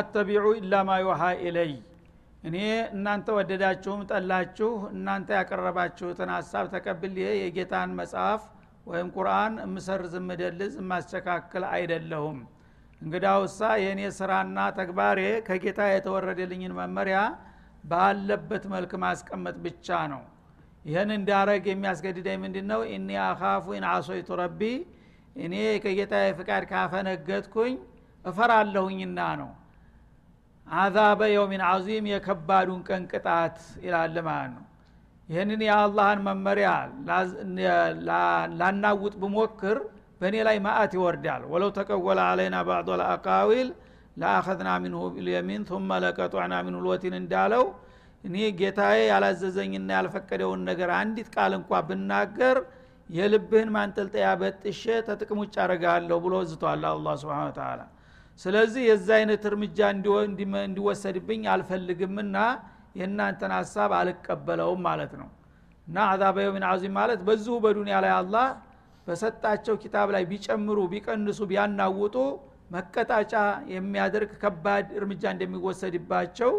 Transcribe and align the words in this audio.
أتبع 0.00 0.46
إلا 0.58 0.74
ما 0.88 0.96
يوحى 1.02 1.22
إلي። 1.44 1.72
እኔ 2.44 2.56
እናንተ 2.94 3.26
ወደዳችሁም 3.38 4.00
ጠላችሁ 4.10 4.70
እናንተ 4.94 5.28
ያቀረባችሁትን 5.38 6.30
ሀሳብ 6.36 6.66
ተቀብሌ 6.74 7.16
የጌታን 7.40 7.90
መጽሐፍ 7.98 8.42
ወይም 8.86 9.08
ቁርአን 9.16 9.54
እምሰርዝ 9.66 10.14
እምደልዝ 10.20 10.72
እማስተካከል 10.82 11.64
አይደለሁም። 11.72 12.38
እንግዳውሳ 13.02 13.60
የእኔ 13.82 14.00
ስራና 14.16 14.58
ተግባሬ 14.78 15.18
ከጌታ 15.46 15.80
የተወረደልኝን 15.90 16.74
መመሪያ 16.80 17.18
ባለበት 17.84 18.64
መልክ 18.72 18.92
ማስቀመጥ 19.04 19.56
ብቻ 19.66 20.00
ነው። 20.12 20.22
ይህን 20.84 21.10
እንዳረግ 21.16 21.64
የሚያስገድደኝ 21.70 22.36
ምንድ 22.42 22.56
ነው 22.70 22.82
إني 22.94 23.08
أخاف 23.26 23.64
إن 23.76 23.86
عصيت 23.90 24.28
ربي 24.40 24.60
እኔ 25.36 25.54
ከጌታ 25.84 26.14
ፍቃድ 26.38 26.64
ካፈነገጥኩኝ 26.70 27.74
እፈራለሁኝና 28.24 29.20
ነው 29.40 29.50
አዛበ 30.66 31.20
የውሚን 31.32 31.62
አዚም 31.68 32.04
የከባዱን 32.10 32.80
ቀን 32.88 33.02
ቅጣት 33.12 33.56
ይላል 33.84 34.16
ማለት 34.28 34.50
ነው። 34.56 34.64
ይህንን 35.28 35.60
የአላህን 35.66 36.20
መመሪያ 36.26 36.68
ላናውጥ 38.60 39.14
ብሞክር 39.22 39.78
በእኔ 40.20 40.36
ላይ 40.48 40.56
ማአት 40.64 40.92
ይወርዳል። 40.96 41.42
ወለው 41.52 41.70
ተቀወለ 41.78 42.18
አለይና 42.30 42.56
ባዕض 42.68 42.88
ልአቃዊል 43.00 43.68
ለአኸዝና 44.16 44.70
ሚንሁ 44.84 45.02
ቢልየሚን 45.14 45.62
ثመ 45.70 45.98
ለቀጧዕና 46.04 46.54
ሚንሁ 46.66 46.80
ልወቲን 46.86 47.14
እንዳለው 47.20 47.64
እኔ 48.24 48.36
ጌታዬ 48.58 48.98
ያላዘዘኝና 49.10 49.90
ያልፈቀደውን 49.98 50.60
ነገር 50.70 50.90
አንዲት 50.98 51.28
ቃል 51.36 51.52
እንኳ 51.58 51.80
ብናገር 51.88 52.58
የልብህን 53.10 53.70
ማንጠልጠያ 53.76 54.26
በጥሼ 54.40 54.82
ተጥቅም 55.06 55.38
ውጭ 55.42 55.54
አረጋለሁ 55.64 56.18
ብሎ 56.24 56.34
ዝቷል 56.50 56.84
አላ 56.90 57.14
ስብን 57.22 57.48
ተላ 57.56 57.80
ስለዚህ 58.40 58.82
የዛ 58.88 59.08
አይነት 59.18 59.42
እርምጃ 59.48 59.78
እንዲወሰድብኝ 60.62 61.42
አልፈልግምና 61.54 62.36
የእናንተን 62.98 63.52
ሀሳብ 63.56 63.90
አልቀበለውም 63.98 64.80
ማለት 64.86 65.12
ነው። 65.20 65.28
እና 65.86 65.98
አዛበ 66.10 66.36
የውሚን 66.44 66.64
አዚም 66.68 66.94
ማለት 66.98 67.20
በዚሁ 67.26 67.54
በዱኒያ 67.64 67.96
ላይ 68.04 68.12
አላህ 68.18 68.46
በሰጣቸው 69.06 69.74
ኪታብ 69.82 70.08
ላይ 70.14 70.24
ቢጨምሩ 70.30 70.78
ቢቀንሱ 70.92 71.40
ቢያናውጡ 71.50 72.16
መቀጣጫ 72.70 73.32
የሚያደርግ 73.72 74.32
ከባድ 74.42 74.88
እርምጃ 74.98 75.22
እንደሚወሰድባቸው 75.34 76.52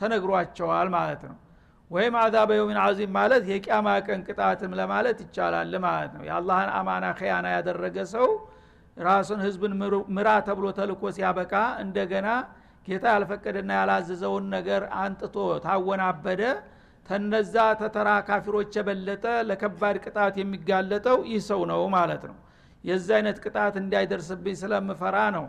ተነግሯቸዋል 0.00 0.88
ማለት 0.94 1.22
ነው። 1.28 1.36
ወይም 1.90 2.14
አዛበ 2.22 2.50
የውሚን 2.56 2.78
አዚም 2.84 3.12
ማለት 3.16 3.42
የቅያማ 3.50 3.88
ቀን 4.06 4.20
ቅጣትም 4.28 4.72
ለማለት 4.80 5.18
ይቻላል 5.24 5.72
ማለት 5.86 6.10
ነው። 6.16 6.22
የአላህን 6.28 6.70
አማና 6.78 7.06
ከያና 7.18 7.46
ያደረገ 7.56 7.98
ሰው 8.14 8.26
ራሱን 8.98 9.40
ህዝብን 9.46 9.72
ምራ 10.16 10.28
ተብሎ 10.46 10.66
ተልኮ 10.78 11.02
ሲያበቃ 11.16 11.52
እንደገና 11.84 12.28
ጌታ 12.88 13.04
ያልፈቀደና 13.14 13.70
ያላዘዘውን 13.78 14.44
ነገር 14.54 14.82
አንጥቶ 15.00 15.36
ታወናበደ። 15.64 16.42
ተነዛ 17.08 17.54
ተተራ 17.80 18.08
ካፊሮች 18.28 18.72
የበለጠ 18.78 19.24
ለከባድ 19.48 19.96
ቅጣት 20.04 20.34
የሚጋለጠው 20.40 21.18
ይህ 21.30 21.42
ሰው 21.48 21.60
ነው 21.70 21.82
ማለት 21.94 22.22
ነው። 22.30 22.36
የዚህ 22.84 23.12
አይነት 23.18 23.38
ቅጣት 23.44 23.74
እንዳይደርስብኝ 23.82 24.56
ስለምፈራ 24.60 25.16
ነው 25.36 25.46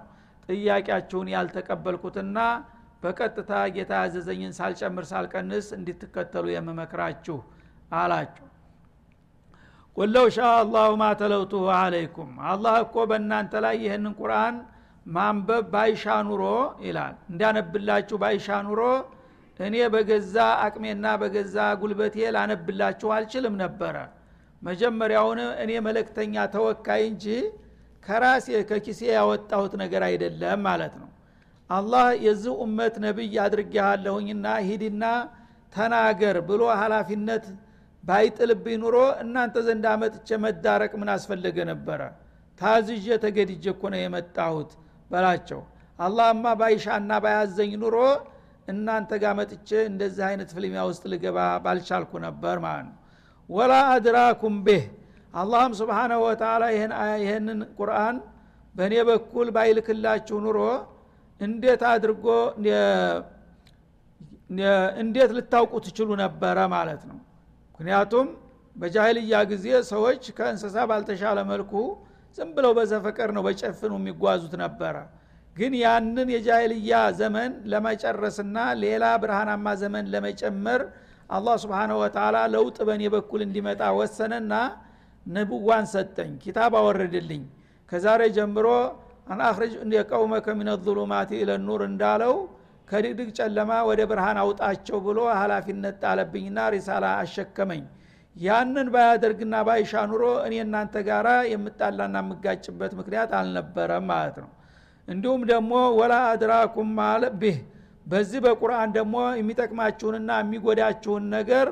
ጥያቄያችሁን 0.50 1.28
ያልተቀበልኩትና 1.34 2.38
በቀጥታ 3.04 3.52
ጌታ 3.76 3.92
ያዘዘኝን 4.04 4.54
ሳልጨምር 4.58 5.06
ሳልቀንስ 5.12 5.68
እንድትከተሉ 5.78 6.46
የምመክራችሁ 6.54 7.38
አላቸው 7.96 8.46
ቁለው 10.00 10.26
ሻ 10.36 10.50
አላሁ 10.58 10.90
ማ 11.00 11.06
ተለውቱሁ 11.22 11.64
አለይኩም 11.78 12.30
አላህ 12.52 12.76
እኮ 12.84 12.96
በእናንተ 13.10 13.54
ላይ 13.66 13.76
ይህንን 13.86 14.14
ቁርአን 14.20 14.56
ማንበብ 15.06 15.66
ባይሻ 15.74 16.06
ኑሮ 16.28 16.44
ይላል 16.86 17.16
እንዲያነብላችሁ 17.32 18.18
ባይሻ 18.24 18.48
ኑሮ 18.68 18.82
እኔ 19.60 19.76
በገዛ 19.94 20.36
አቅሜና 20.66 21.06
በገዛ 21.22 21.56
ጉልበቴ 21.82 22.16
ላነብላችሁ 22.36 23.10
አልችልም 23.16 23.56
ነበረ 23.64 23.96
መጀመሪያውን 24.62 25.40
እኔ 25.64 25.72
መለክተኛ 25.88 26.46
ተወካይ 26.54 27.04
እንጂ 27.12 27.26
ከራሴ 28.04 28.48
ከኪሴ 28.70 29.02
ያወጣሁት 29.18 29.74
ነገር 29.81 30.04
አይደለም 30.08 30.62
ማለት 30.68 30.94
ነው 31.02 31.10
አላህ 31.70 32.08
የዚህ 32.26 32.54
ኡመት 32.64 32.96
ነቢይ 33.06 33.36
አድርጌሃለሁኝና 33.46 34.48
ሂድና 34.68 35.04
ተናገር 35.74 36.38
ብሎ 36.50 36.62
ሀላፊነት 36.81 37.46
ባይጥልብኝ 38.04 38.76
ኑሮ 38.84 38.96
እናንተ 39.24 39.56
ዘንድ 39.68 39.86
አመጥቼ 39.92 40.28
መዳረቅ 40.44 40.92
ምን 41.02 41.10
አስፈለገ 41.16 41.58
ነበረ? 41.72 42.02
ታዝዤ 42.62 43.08
ተገድጄ 43.24 43.64
እኮ 43.74 43.84
ነው 43.94 44.00
የመጣሁት 44.04 44.72
በላቸው። 45.12 45.62
አላህማ 46.00 46.46
ባይሻና 46.60 47.12
ባያዘኝ 47.24 47.72
ኑሮ 47.84 47.96
እናንተ 48.68 49.12
ጋር 49.22 49.34
መጥቼ 49.40 49.70
እንደዚህ 49.92 50.24
አይነት 50.30 50.50
ፍልሚያ 50.56 50.82
ውስጥ 50.90 51.04
ልገባ 51.14 51.38
ባልቻልኩ 51.64 52.12
ነበር 52.28 52.56
ማለት 52.66 52.86
ነው። 52.90 52.96
ወላ 53.50 53.74
አድራኩም 53.94 54.56
ቤህ 54.66 54.84
አላህም 55.34 55.74
ስብሓናሁ 55.80 56.20
ወተላ 56.26 56.64
ይህንን 57.24 57.60
ቁርአን 57.80 58.16
በእኔ 58.76 58.96
በኩል 59.10 59.48
ባይልክላችሁ 59.56 60.38
ኑሮ 60.46 60.60
እንዴት 61.42 61.81
አድርጎ 61.92 62.26
እንዴት 65.02 65.31
ልታውቁ 65.38 65.74
ትችሉ 65.86 66.10
ነበረ 66.22 66.58
ማለት 66.76 67.02
ነው 67.10 67.18
ምክንያቱም 67.80 68.28
በጃህልያ 68.76 69.36
ጊዜ 69.52 69.66
ሰዎች 69.92 70.24
ከእንስሳ 70.38 70.76
ባልተሻለ 70.90 71.40
መልኩ 71.52 71.72
ዝም 72.38 72.50
ብለው 72.56 72.72
በዘፈቀር 72.78 73.30
ነው 73.36 73.44
በጨፍኑ 73.48 73.92
የሚጓዙት 74.00 74.54
ነበረ። 74.64 74.96
ግን 75.56 75.74
ያንን 75.82 76.28
የጃህልያ 76.34 76.92
ዘመን 77.20 77.52
ለመጨረስና 77.72 78.58
ሌላ 78.84 79.06
ብርሃናማ 79.24 79.66
ዘመን 79.82 80.06
ለመጨመር 80.14 80.82
አላህ 81.30 81.56
ስብሓነ 81.64 81.92
ወተላ 82.02 82.38
ለውጥ 82.54 82.78
በእኔ 82.88 83.04
በኩል 83.16 83.42
እንዲመጣ 83.48 83.82
ወሰነና 84.00 84.54
ነብዋን 85.26 85.86
ሰጠኝ 85.94 86.32
ኪታብ 86.44 86.74
አወረድልኝ 86.80 87.44
ከዛሬ 87.90 88.22
ጀምሮ 88.38 88.68
አናአክረጅ 89.32 89.74
የቀውመከ 89.98 90.48
ሚነ 90.60 90.72
ظሉማት 90.86 91.32
ኢለ 91.40 91.52
ኑር 91.66 91.82
እንዳለው 91.90 92.36
ከድቅድቅ 92.90 93.30
ጨለማ 93.40 93.72
ወደ 93.90 94.02
ብርሃን 94.10 94.38
አውጣቸው 94.44 94.98
ብሎ 95.06 95.20
ሀላፊነት 95.40 95.96
ጣለብኝና 96.04 96.60
ሪሳላ 96.76 97.06
አሸከመኝ። 97.20 97.84
ያንን 98.36 98.88
ባያደርግና 98.94 99.56
ባይሻ 99.68 100.02
ኑሮ 100.10 100.24
እኔ 100.46 100.56
እናንተ 100.66 100.96
ጋራ 101.08 101.30
የምጣላና 101.52 102.18
የምጋጭበት 102.24 102.92
ምክንያት 103.00 103.32
አልነበረም 103.40 104.06
ማለት 104.12 104.38
ነው። 104.44 104.50
እንዲሁም 105.08 105.42
ደግሞ 105.52 105.72
ወላ 106.00 106.16
አድራኩም 106.32 106.90
ማለ 107.00 107.24
ብህ 107.42 107.58
በዚህ 108.08 108.40
በቁርአን 108.46 108.90
ደግሞ 108.98 109.16
የሚጠቅማችሁንና 109.40 110.30
የሚጎዳችሁን 110.42 111.24
ነገር 111.36 111.68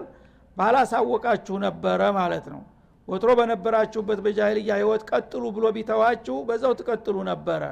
ባላሳወቃችሁ 0.58 1.56
ነበረ 1.66 2.02
ማለት 2.18 2.46
ነው። 2.54 2.62
ወትሮ 3.08 3.32
በነበራችሁበት 3.40 4.20
በጃሂልያ 4.26 4.72
ህይወት 4.80 5.04
ቀጥሉ 5.10 5.44
ብሎ 5.56 5.66
ቢተዋችሁ 5.76 6.38
በዛው 6.48 6.74
ትቀጥሉ 6.80 7.18
ነበረ 7.30 7.64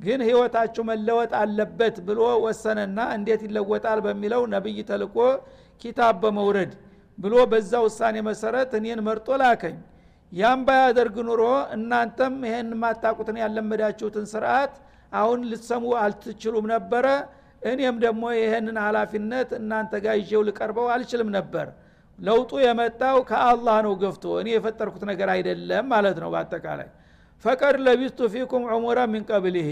ግን 0.00 0.20
ህይወታችሁ 0.26 0.82
መለወጥ 0.88 1.32
አለበት 1.40 1.96
ብሎ 2.06 2.20
ወሰነና 2.44 2.98
እንዴት 3.16 3.42
ይለወጣል 3.46 3.98
በሚለው 4.06 4.42
ነብይ 4.54 4.78
ተልቆ 4.88 5.16
ኪታብ 5.82 6.16
በመውረድ 6.22 6.72
ብሎ 7.18 7.34
በዛ 7.50 7.72
ውሳኔ 7.84 8.16
መሰረት 8.28 8.70
እኔን 8.78 9.00
መርጦ 9.06 9.28
ላከኝ። 9.42 9.76
ያም 10.32 10.60
ባያደርግ 10.66 11.16
ኑሮ 11.28 11.42
እናንተም 11.76 12.34
ይህን 12.46 12.68
የማታቁትን 12.74 13.36
ያለመዳችሁትን 13.42 14.26
ስርዓት 14.32 14.74
አሁን 15.12 15.40
ልትሰሙ 15.50 15.84
አልትችሉም 16.02 16.66
ነበረ። 16.72 17.06
እኔም 17.62 17.96
ደግሞ 18.04 18.22
ይህንን 18.36 18.76
ሀላፊነት 18.84 19.50
እናንተ 19.58 19.92
ጋር 20.04 20.14
ይዤው 20.20 20.42
ልቀርበው 20.48 20.86
አልችልም 20.94 21.28
ነበር። 21.36 21.66
ለውጡ 22.18 22.52
የመጣው 22.64 23.18
ከአላህ 23.28 23.76
ነው 23.86 23.92
ገፍቶ 24.02 24.24
እኔ 24.40 24.48
የፈጠርኩት 24.54 25.04
ነገር 25.10 25.28
አይደለም 25.34 25.84
ማለት 25.94 26.16
ነው 26.22 26.28
በአጠቃላይ 26.34 26.88
ፈቀድ 27.44 27.76
ለቢስቱ 27.86 28.20
ፊኩም 28.34 28.64
ዑሙረ 28.72 28.98
ሚን 29.12 29.22
ቀብልህ 29.30 29.68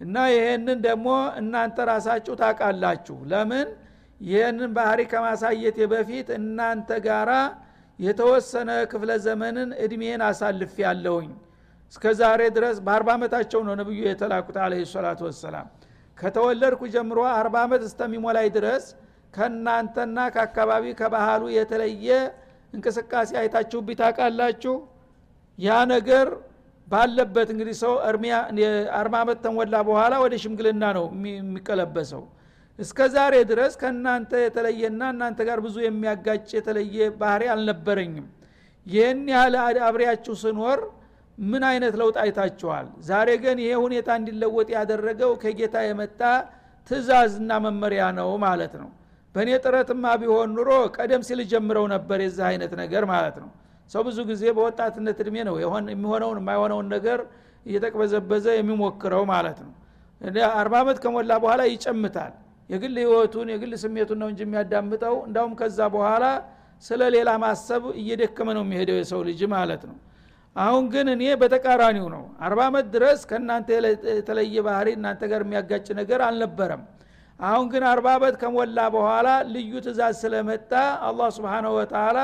እና 0.00 0.16
ይሄንን 0.32 0.78
ደግሞ 0.86 1.06
እናንተ 1.40 1.76
ራሳችሁ 1.90 2.34
ታቃላችሁ 2.40 3.16
ለምን? 3.30 3.68
ይህንን 4.20 4.70
ባህሪ 4.76 5.00
ከማሳየቴ 5.12 5.78
በፊት 5.92 6.28
እናንተ 6.38 6.90
ጋራ 7.06 7.30
የተወሰነ 7.98 8.70
ክፍለ 8.92 9.10
ዘመንን 9.26 9.70
እድሜን 9.84 10.20
አሳልፍ 10.28 10.74
ያለውኝ 10.84 11.30
እስከ 11.92 12.04
ዛሬ 12.20 12.40
ድረስ 12.56 12.76
በአርባ 12.86 13.08
ዓመታቸው 13.16 13.60
ነው 13.66 13.74
ነብዩ 13.80 13.98
የተላኩት 14.08 14.56
አለ 14.64 14.72
ሰላቱ 14.92 15.20
ወሰላም። 15.28 15.66
ከተወለድኩ 16.18 16.80
ጀምሮ 16.94 17.18
አርባ 17.34 17.56
ዓመት 17.66 17.82
እስተሚሞላይ 17.88 18.46
ድረስ 18.56 18.84
ከእናንተና 19.34 20.18
ከአካባቢ 20.34 20.84
ከባህሉ 21.00 21.42
የተለየ 21.56 22.08
እንቅስቃሴ 22.72 23.30
አይታችሁብኝ 23.42 23.96
ታውቃላችሁ? 24.00 24.74
ያ 25.58 25.70
ነገር 25.94 26.26
ባለበት 26.88 27.48
እንግዲህ 27.54 27.74
ሰው 27.82 27.92
አርባ 28.98 29.14
ዓመት 29.22 29.38
ተሞላ 29.44 29.76
በኋላ 29.88 30.14
ወደ 30.24 30.34
ሽምግልና 30.42 30.84
ነው 30.98 31.06
የሚቀለበሰው። 31.32 32.22
እስከ 32.78 32.98
ዛሬ 33.14 33.34
ድረስ 33.50 33.72
ከእናንተ 33.80 34.32
የተለየና 34.44 35.02
እናንተ 35.14 35.38
ጋር 35.48 35.58
ብዙ 35.64 35.76
የሚያጋጭ 35.84 36.48
የተለየ 36.56 37.08
ባህሪ 37.20 37.42
አልነበረኝም። 37.54 38.26
ይህን 38.86 39.20
ያህል 39.32 39.54
አብሬያችሁ 39.88 40.34
ስኖር 40.42 40.78
ምን 41.38 41.62
አይነት 41.70 41.94
ለውጥ 42.00 42.16
አይታችኋል? 42.22 42.86
ዛሬ 43.08 43.28
ግን 43.42 43.58
ይሄ 43.64 43.72
ሁኔታ 43.84 44.08
እንዲለወጥ 44.20 44.68
ያደረገው 44.76 45.32
ከጌታ 45.42 45.76
የመጣ 45.86 46.20
ትእዛዝና 46.90 47.50
መመሪያ 47.66 48.02
ነው 48.18 48.30
ማለት 48.44 48.74
ነው። 48.82 48.88
በእኔ 49.34 49.50
ጥረትማ 49.64 50.04
ቢሆን 50.20 50.50
ኑሮ 50.56 50.70
ቀደም 50.96 51.22
ሲል 51.28 51.40
ጀምረው 51.50 51.84
ነበር 51.94 52.18
የዚህ 52.24 52.44
አይነት 52.50 52.72
ነገር 52.80 53.02
ማለት 53.12 53.36
ነው 53.42 53.50
ሰው 53.90 54.02
ብዙ 54.08 54.18
ጊዜ 54.30 54.44
በወጣትነት 54.56 55.18
እድሜ 55.22 55.36
ነው 55.48 55.54
የሚሆነውን 55.92 56.38
የማይሆነውን 56.40 56.88
ነገር 56.94 57.20
እየተቅበዘበዘ 57.66 58.46
የሚሞክረው 58.56 59.22
ማለት 59.32 59.58
ነው። 59.64 59.72
አርባ 60.60 60.74
ዓመት 60.82 60.98
ከሞላ 61.02 61.32
በኋላ 61.42 61.62
ይጨምታል። 61.70 62.32
የግል 62.70 62.96
ህይወቱን 63.02 63.48
የግል 63.52 63.72
ስሜቱን 63.82 64.18
ነው 64.22 64.28
እንጂ 64.32 64.40
የሚያዳምጠው። 64.46 65.14
እንዳውም 65.28 65.52
ከዛ 65.60 65.78
በኋላ 65.94 66.24
ስለ 66.84 67.02
ሌላ 67.14 67.30
ማሰብ 67.42 67.84
እየደከመ 68.00 68.48
ነው 68.56 68.64
የሚሄደው 68.66 68.96
የሰው 69.00 69.20
ልጅ 69.28 69.40
ማለት 69.54 69.82
ነው። 69.90 69.96
አሁን 70.56 70.84
ግን 70.92 71.06
እኔ 71.14 71.22
በተቃራኒው 71.40 72.06
ነው። 72.14 72.22
አርባ 72.46 72.60
ዓመት 72.68 72.86
ድረስ 72.94 73.20
ከእናንተ 73.30 73.68
የተለየ 74.12 74.62
ባህሪ 74.68 74.88
እናንተ 74.98 75.22
ጋር 75.32 75.42
የሚያጋጭ 75.44 75.86
ነገር 76.00 76.20
አልነበረም። 76.28 76.82
አሁን 77.40 77.66
ግን 77.72 77.82
አርባ 77.90 78.06
ዓመት 78.18 78.36
ከሞላ 78.40 78.78
በኋላ 78.94 79.26
ልዩ 79.52 79.72
ትእዛዝ 79.84 80.14
ስለመጣ 80.22 80.72
አላህ 81.08 81.28
ስብንሁ 81.36 81.72
ወተላ 81.78 82.18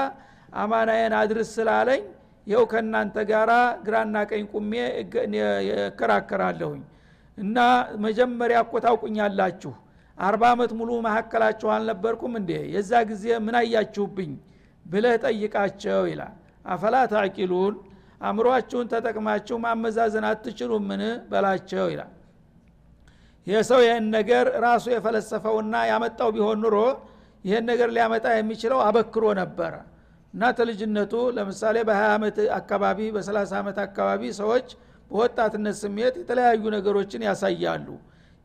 አማናዬን 0.55 1.15
አድርስ 1.21 1.49
ስላለኝ 1.57 2.03
ይኸው 2.47 2.65
ከእናንተ 2.73 3.17
ጋራ 3.31 3.53
ግራና 3.87 4.17
ቀኝ 4.31 4.45
ቁሜ 4.53 4.73
እከራከራለሁኝ። 5.85 6.83
እና 7.39 7.59
መጀመሪያ 8.05 8.59
እኮ 8.65 8.75
ታውቁኛላችሁ 8.85 9.73
አርባ 10.19 10.43
ዓመት 10.55 10.73
ሙሉ 10.79 10.91
መካከላችሁ 11.07 11.69
አልነበርኩም 11.77 12.35
እንዴ? 12.41 12.51
የዛ 12.75 12.93
ጊዜ 13.11 13.25
ምን 13.47 13.57
አያችሁብኝ 13.61 14.33
ብለህ 14.87 15.15
ጠይቃቸው 15.25 16.03
ይላል። 16.11 16.35
አፈላ 16.65 16.97
ታቂሉን 17.13 17.75
አእምሯችሁን 18.21 18.87
ተጠቅማችሁ 18.93 19.57
ማመዛዘን 19.65 20.27
አትችሉምን? 20.29 21.03
በላቸው 21.31 21.87
ይላል። 21.93 22.13
ይህ 23.47 23.59
ሰው 23.71 23.81
ይህን 23.87 24.07
ነገር 24.17 24.47
ራሱ 24.65 24.85
የፈለሰፈውና 24.93 25.75
ያመጣው 25.91 26.29
ቢሆን 26.37 26.61
ኑሮ 26.65 26.77
ይህን 27.45 27.65
ነገር 27.71 27.89
ሊያመጣ 27.97 28.27
የሚችለው 28.37 28.79
አበክሮ 28.87 29.25
ነበረ 29.41 29.75
እና 30.35 30.45
ተልጅነቱ 30.59 31.13
ለምሳሌ 31.37 31.77
በ20 31.89 32.07
ዓመት 32.15 32.37
አካባቢ 32.57 32.99
በ30 33.17 33.53
ዓመት 33.61 33.77
አካባቢ 33.85 34.23
ሰዎች 34.41 34.67
በወጣትነት 35.11 35.77
ስሜት 35.83 36.15
የተለያዩ 36.21 36.63
ነገሮችን 36.77 37.25
ያሳያሉ። 37.29 37.87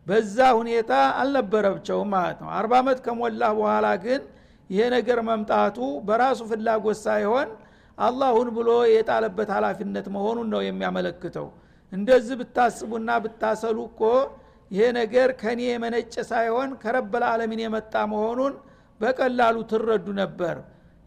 በዛ 0.08 0.38
ሁኔታ 0.60 0.92
አልነበረብቸውም 1.22 2.10
ማለት 2.16 2.38
ነው። 2.44 2.50
አርባ 2.58 2.74
ዓመት 2.82 3.00
ከሞላ 3.06 3.44
በኋላ 3.58 3.88
ግን 4.06 4.22
ይሄ 4.70 4.82
ነገር 4.96 5.20
መምጣቱ 5.30 5.78
በራሱ 6.08 6.40
ፍላጎት 6.52 7.00
ሳይሆን 7.06 7.50
አላሁን 7.98 8.50
ብሎ 8.58 8.70
የጣለበት 8.92 9.50
ሀላፊነት 9.56 10.06
መሆኑን 10.16 10.48
ነው 10.54 10.62
የሚያመለክተው። 10.66 11.48
እንደዚህ 11.92 12.36
ብታስቡና 12.42 13.10
ብታሰሉ 13.24 13.78
እኮ 13.90 14.02
ይሄ 14.72 14.84
ነገር 15.00 15.30
ከኔ 15.42 15.62
የመነጨ 15.70 16.14
ሳይሆን 16.32 16.70
ከረበል 16.84 17.24
ዓለሚን 17.30 17.62
የመጣ 17.66 17.94
መሆኑን 18.12 18.54
በቀላሉ 19.02 19.58
ትረዱ 19.72 20.08
ነበር 20.22 20.58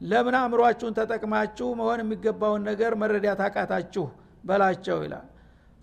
ለምን 0.02 0.34
አእምሯችሁን 0.38 0.94
ተጠቅማችሁ 0.98 1.66
መሆን 1.80 2.00
የሚገባውን 2.02 2.62
ነገር 2.70 2.92
መረዳት 3.02 3.40
አቃታችሁ? 3.46 4.04
በላቸው 4.44 4.98
ይላል። 5.04 5.26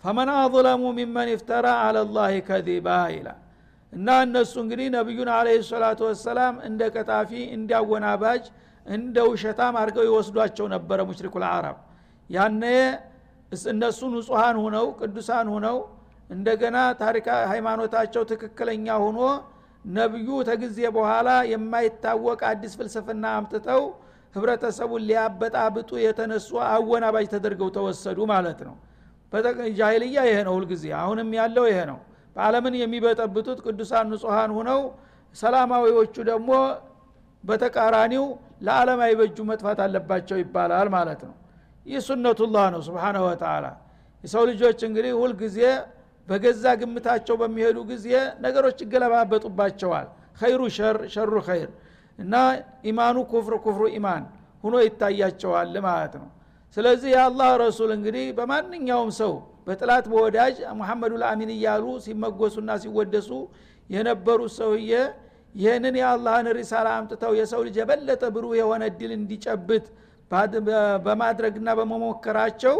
ፈመን 0.04 0.30
አظለሙ 0.36 0.82
ሚመን 0.98 1.28
ይፍተራ 1.32 1.66
አለላህ 1.84 2.32
ከዚባ 2.48 2.88
ይላል። 3.14 3.38
እና 3.92 4.08
እነሱ 4.24 4.52
እንግዲህ 4.64 4.88
ነቢዩን 4.96 5.30
አለ 5.36 5.48
ሰላቱ 5.70 6.00
ወሰላም 6.08 6.54
እንደ 6.68 6.80
ቀጣፊ 6.96 7.30
እንዲያወናባጅ 7.56 8.44
እንደ 8.86 9.16
ውሸታም 9.30 9.74
አድርገው 9.80 10.04
ይወስዷቸው 10.08 10.66
ነበረ 10.74 10.98
ሙሽሪኩ 11.08 11.34
ልአረብ 11.42 11.78
ያነ 12.30 12.62
እነሱ 13.68 14.00
ንጹሐን 14.12 14.56
ሁነው 14.64 14.86
ቅዱሳን 15.00 15.48
ሁነው 15.54 15.78
እንደገና 16.30 16.76
ታሪካ 17.00 17.28
ሃይማኖታቸው 17.52 18.22
ትክክለኛ 18.30 18.86
ሁኖ 19.04 19.18
ነቢዩ 19.92 20.28
ተጊዜ 20.48 20.78
በኋላ 20.96 21.28
የማይታወቅ 21.52 22.40
አዲስ 22.50 22.72
ፍልስፍና 22.78 23.24
አምጥተው 23.38 23.82
ህብረተሰቡን 24.34 25.02
ሊያበጣብጡ 25.08 25.90
የተነሱ 26.02 26.50
አወናባጅ 26.66 27.26
ተደርገው 27.34 27.68
ተወሰዱ 27.76 28.18
ማለት 28.32 28.60
ነው። 28.68 28.76
ጃይልያ 29.78 30.18
ይሄ 30.28 30.38
ነው 30.46 30.54
ሁልጊዜ። 30.58 30.84
አሁንም 31.00 31.28
ያለው 31.38 31.64
ይሄ 31.70 31.78
ነው። 31.90 31.98
በአለምን 32.36 32.74
የሚበጠብጡት 32.80 33.58
ቅዱሳን 33.66 34.06
ንጹሐን 34.12 34.50
ሁነው 34.58 34.80
ሰላማዊዎቹ 35.36 36.14
ደግሞ 36.30 36.50
በተቃራኒው 37.44 38.24
ለዓለም 38.62 39.00
አይበጁ 39.04 39.36
መጥፋት 39.50 39.78
አለባቸው 39.84 40.36
ይባላል 40.42 40.88
ማለት 40.96 41.20
ነው። 41.28 41.34
ይህ 41.86 42.00
ሱነቱላህ 42.06 42.66
ነው 42.74 42.80
ስብሓነሁ 42.88 43.22
ወተላ 43.28 43.66
የሰው 44.24 44.42
ልጆች 44.50 44.80
እንግዲህ 44.88 45.12
ሁልጊዜ 45.20 45.58
በገዛ 46.28 46.64
ግምታቸው 46.80 47.36
በሚሄዱ 47.40 47.78
ጊዜ 47.90 48.08
ነገሮች 48.44 48.78
ይገለባበጡባቸዋል። 48.84 50.08
ኸይሩ 50.40 50.60
ሸር 50.76 50.96
ሸሩ 51.14 51.32
ኸይር 51.48 51.70
እና 52.20 52.34
ኢማኑ 52.90 53.16
ኩፍር 53.30 53.54
ኩፍሩ 53.64 53.84
ኢማን 53.96 54.22
ሁኖ 54.64 54.74
ይታያቸዋል 54.84 55.74
ማለት 55.86 56.14
ነው። 56.20 56.28
ስለዚህ 56.76 57.10
የአላህ 57.14 57.50
ረሱል 57.62 57.90
እንግዲህ 57.96 58.26
በማንኛውም 58.38 59.10
ሰው 59.20 59.32
በጠላት 59.66 60.04
በወዳጅ 60.10 60.56
ሙሐመዱ 60.78 61.12
ልአሚን 61.22 61.50
እያሉ 61.54 61.84
ሲመጎሱና 62.04 62.70
ሲወደሱ 62.82 63.30
የነበሩት 63.90 64.52
ሰውዬ 64.58 64.92
ይህንን 65.54 65.94
የአላህን 66.00 66.48
ሪሳላ 66.58 66.88
አምጥተው 66.98 67.32
የሰው 67.38 67.60
ልጅ 67.66 67.76
የበለጠ 67.80 68.22
ብሩህ 68.34 68.52
የሆነ 68.60 68.82
እድል 68.90 69.12
እንዲጨብጥ 69.16 69.84
በማድረግና 71.06 71.68
በመሞከራቸው 71.78 72.76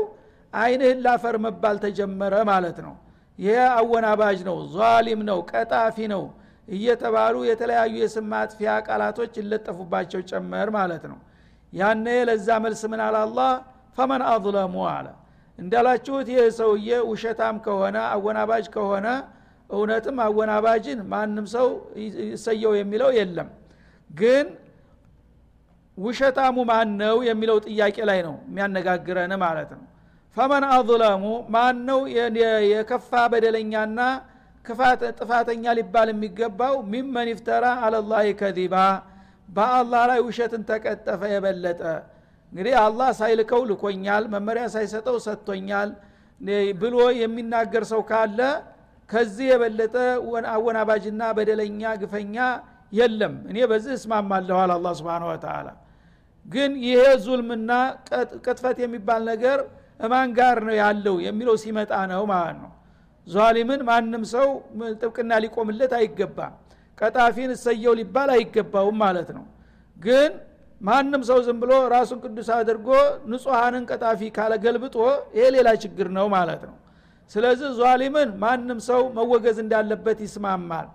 አይንህን 0.53 1.01
ላፈር 1.05 1.37
መባል 1.45 1.77
ተጀመረ 1.85 2.35
ማለት 2.51 2.79
ነው። 2.87 2.95
ይህ 3.39 3.59
አወናባጅ 3.75 4.39
ነው 4.49 4.57
ዟሊም 4.75 5.21
ነው 5.29 5.39
ቀጣፊ 5.51 5.97
ነው 6.13 6.23
እየተባሉ 6.71 7.37
የተለያዩ 7.49 7.95
የስም 8.03 8.27
ማጥፊያ 8.33 8.71
ቃላቶች 8.87 9.33
ይለጠፉባቸው 9.41 10.21
ጨመር 10.31 10.69
ማለት 10.77 11.05
ነው። 11.11 11.19
ያነ 11.73 12.07
ለዛ 12.29 12.49
መልስ 12.65 12.83
ምን 12.93 13.01
አላህ? 13.07 13.51
ፈመን 13.99 14.23
አظለሙ 14.31 14.75
አለ። 14.91 15.07
እንዳላችሁት 15.59 16.27
ይህ 16.33 16.41
ሰውዬ 16.59 16.91
ውሸታም 17.11 17.57
ከሆነ 17.65 17.97
አወናባጅ 18.13 18.67
ከሆነ 18.75 19.07
እውነትም 19.71 20.17
አወናባጅን 20.25 21.01
ማንም 21.13 21.47
ሰው 21.55 21.67
ይሰየው 22.31 22.73
የሚለው 22.79 23.11
የለም። 23.19 23.49
ግን 24.11 24.47
ውሸታሙ 25.99 26.57
ማን 26.71 26.91
ነው 27.01 27.17
የሚለው 27.29 27.57
ጥያቄ 27.67 27.97
ላይ 28.11 28.21
ነው 28.27 28.35
የሚያነጋግረን 28.49 29.33
ማለት 29.43 29.71
ነው። 29.77 29.83
ፈመን 30.37 30.65
አظለሙ 30.73 31.25
ማን 31.55 31.79
ነው 31.89 32.01
የከፋ 32.73 33.13
በደለኛና 33.33 34.01
ጥፋተኛ 34.65 35.65
ሊባል 35.79 36.09
የሚገባው 36.13 36.75
ሚመን 36.93 37.29
ይፍተራ 37.33 37.67
አለላህ 37.87 38.25
ከዚባ። 38.41 38.75
በአላህ 39.49 40.03
ላይ 40.11 40.21
ውሸትን 40.27 40.63
ተቀጠፈ 40.69 41.21
የበለጠ። 41.33 41.83
እንግዲህ 42.53 42.75
አላህ 42.83 43.09
ሳይልከው 43.19 43.63
ልኮኛል 43.71 44.25
መመሪያ 44.35 44.65
ሳይሰጠው 44.75 45.17
ሰጥቶኛል። 45.27 45.91
ብሎ 46.81 46.97
የሚናገር 47.21 47.85
ሰው 47.91 48.01
ካለ 48.11 48.39
ከዚህ 49.11 49.47
የበለጠ 49.53 49.95
አወናባጅና 50.55 51.23
በደለኛ 51.37 51.83
ግፈኛ 52.03 52.37
የለም። 52.93 53.35
እኔ 53.51 53.59
በዚህ 53.71 53.93
እስማማለሁ 53.99 54.57
አለ 54.63 54.73
አላ 54.77 54.89
ስብን 54.99 55.25
ወተላ 55.29 55.69
ግን 56.47 56.73
ይሄ 56.85 57.01
ዙልምና 57.25 57.71
ቅጥፈት 58.47 58.77
የሚባል 58.85 59.23
ነገር 59.33 59.59
እማን 60.01 60.29
ጋር 60.39 60.57
ነው 60.67 60.75
ያለው 60.83 61.17
የሚለው 61.27 61.57
ሲመጣ 61.63 61.93
ነው 62.13 62.23
ማለት 62.33 62.57
ነው 62.63 62.71
ዟሊምን 63.27 63.81
ማንም 63.89 64.23
ሰው 64.35 64.49
ጥብቅና 65.01 65.33
ሊቆምለት 65.45 65.93
አይገባም። 65.99 66.55
ቀጣፊን 66.99 67.51
እሰየው 67.57 67.95
ሊባል 68.01 68.31
አይገባውም 68.35 68.97
ማለት 69.05 69.29
ነው። 69.37 69.45
ግን 69.97 70.31
ማንም 70.81 71.23
ሰው 71.29 71.39
ዝም 71.47 71.59
ብሎ 71.63 71.73
ራሱን 71.95 72.19
ቅዱስ 72.25 72.49
አድርጎ 72.57 72.89
ንጹሐንን 73.31 73.85
ቀጣፊ 73.91 74.21
ካለገልብጦ 74.37 74.97
ይሄ 75.37 75.47
ሌላ 75.57 75.69
ችግር 75.83 76.09
ነው 76.17 76.27
ማለት 76.37 76.63
ነው። 76.69 76.77
ስለዚህ 77.31 77.69
ዟሊምን 77.81 78.31
ማንም 78.43 78.79
ሰው 78.89 79.03
መወገዝ 79.17 79.59
እንዳለበት 79.65 80.19
ይስማማል። 80.27 80.89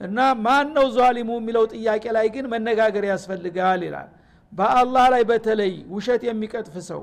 እና 0.00 0.18
ማን 0.44 0.68
ነው 0.76 0.86
ዟሊሙ 0.96 1.30
የሚለው 1.40 1.64
ጥያቄ 1.74 2.04
ላይ 2.16 2.26
ግን 2.34 2.46
መነጋገር 2.52 3.04
ያስፈልጋል 3.10 3.82
ይላል። 3.86 4.08
በአላህ 4.52 5.04
ላይ 5.14 5.22
በተለይ 5.30 5.72
ውሸት 5.88 6.22
የሚቀጥፍ 6.28 6.74
ሰው 6.90 7.02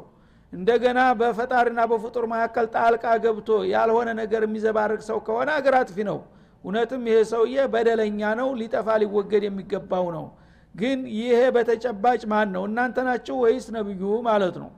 እንደገና 0.54 1.00
በፈጣሪና 1.20 1.82
በፍጡር 1.92 2.26
መካከል 2.34 2.66
ጣልቃ 2.76 3.06
ገብቶ 3.24 3.50
ያልሆነ 3.72 4.10
ነገር 4.22 4.42
የሚዘባርቅ 4.48 5.02
ሰው 5.10 5.20
ከሆነ 5.28 5.50
አገር 5.58 5.76
አጥፊ 5.80 5.98
ነው። 6.10 6.20
እውነትም 6.64 7.04
ይሄ 7.10 7.18
ሰውዬ 7.32 7.56
በደለኛ 7.74 8.22
ነው 8.40 8.50
ሊጠፋ 8.60 8.88
ሊወገድ 9.02 9.44
የሚገባው 9.48 10.06
ነው። 10.18 10.26
ግን 10.76 11.00
ይሄ 11.18 11.40
በተጨባጭ 11.56 12.22
ማን 12.32 12.48
ነው? 12.56 12.64
እናንተ 12.70 12.98
ናችሁ 13.08 13.36
ወይስ 13.44 13.66
ነብዩ 13.76 14.02
ማለት 14.30 14.56
ነው? 14.64 14.70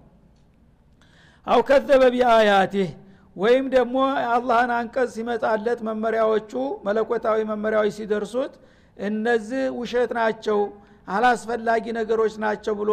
አው 1.48 1.60
ከዘበ 1.68 2.04
ቢአያቲህ 2.14 2.90
ወይም 3.36 3.66
ደግሞ 3.76 3.96
አላህን 4.34 4.72
አንቀጽ 4.78 5.10
ሲመጣለት 5.16 5.80
መመሪያዎቹ 5.88 6.52
መለኮታዊ 6.88 7.40
መመሪያዎች 7.52 7.94
ሲደርሱት 7.98 8.54
እነዚህ 8.98 9.64
ውሸት 9.80 10.12
ናቸው 10.20 10.60
አላስፈላጊ 11.08 11.86
ነገሮች 11.98 12.34
ናቸው 12.44 12.74
ብሎ 12.80 12.92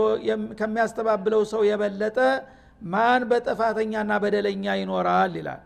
ከሚያስተባብለው 0.59 1.43
ሰው 1.53 1.63
የበለጠ 1.69 2.19
ማን 2.87 3.23
በጥፋተኛና 3.31 4.13
በደለኛ 4.23 4.65
ይኖራል 4.81 5.33
ይላል። 5.39 5.61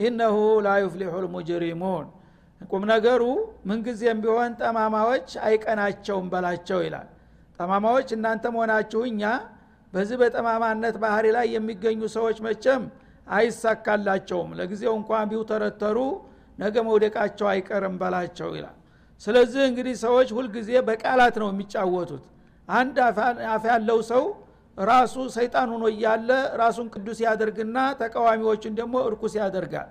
ኢነሁ 0.00 0.36
ላ 0.64 0.74
ዩፍሊሑ 0.82 1.14
ልሙጅሪሙን። 1.24 2.06
ቁም 2.70 2.82
ነገሩ 2.90 3.22
ምንጊዜም 3.68 4.18
ቢሆን 4.24 4.52
ጠማማዎች 4.60 5.28
አይቀናቸውም 5.46 6.26
በላቸው 6.32 6.80
ይላል። 6.86 7.08
ጠማማዎች 7.58 8.08
እናንተ 8.16 8.44
መሆናችሁ 8.54 9.00
እኛ 9.10 9.22
በዚህ 9.92 10.16
በጠማማነት 10.20 10.96
ባህሪ 11.02 11.26
ላይ 11.36 11.46
የሚገኙ 11.54 12.00
ሰዎች 12.16 12.38
መቼም 12.46 12.82
አይሳካላቸውም። 13.34 14.50
ለጊዜው 14.58 14.94
እንኳን 15.00 15.26
ቢውተረተሩ 15.32 15.98
ነገ 16.58 16.76
መውደቃቸው 16.86 17.46
አይቀርም 17.52 17.94
በላቸው 18.00 18.50
ይላል። 18.56 18.76
ስለዚህ 19.22 19.62
እንግዲህ 19.70 19.94
ሰዎች 20.04 20.28
ሁልጊዜ 20.36 20.70
በቃላት 20.88 21.34
ነው 21.42 21.48
የሚጫወቱት። 21.52 22.24
አንድ 22.68 22.96
አፍ 23.50 23.64
ያለው 23.70 23.98
ሰው 24.10 24.24
ራሱ 24.78 25.14
ሰይጣን 25.34 25.68
ሆኖ 25.74 25.84
እያለ 25.92 26.28
ራሱን 26.60 26.86
ቅዱስ 26.94 27.18
ያደርግና 27.24 27.78
ተቃዋሚዎችን 28.00 28.72
ደግሞ 28.78 28.94
እርኩስ 29.08 29.34
ያደርጋል። 29.40 29.88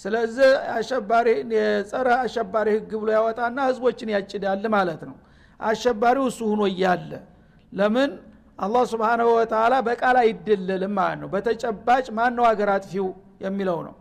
ስለዚህ 0.00 0.48
አሸባሪ 0.76 1.26
የጸረ 1.56 2.08
አሸባሪ 2.22 2.68
ህግ 2.76 2.92
ብሎ 3.02 3.08
ያወጣና 3.16 3.58
ህዝቦችን 3.68 4.08
ያጭዳል 4.14 4.64
ማለት 4.76 5.02
ነው። 5.08 5.16
አሸባሪው 5.60 6.24
እሱ 6.30 6.40
ሁኖ 6.52 6.62
እያለ 6.72 7.10
ለምን? 7.72 8.10
አላህ 8.58 8.82
ስብንሁ 8.90 9.28
ወተላ 9.36 9.74
በቃል 9.86 10.16
አይደለልም 10.22 10.92
ማለት 10.98 11.18
ነው። 11.22 11.28
በተጨባጭ 11.32 12.06
ማን 12.18 12.32
ነው 12.38 12.44
ሀገር 12.50 12.68
አጥፊው 12.74 13.06
የሚለው 13.44 13.78
ነው። 13.86 13.94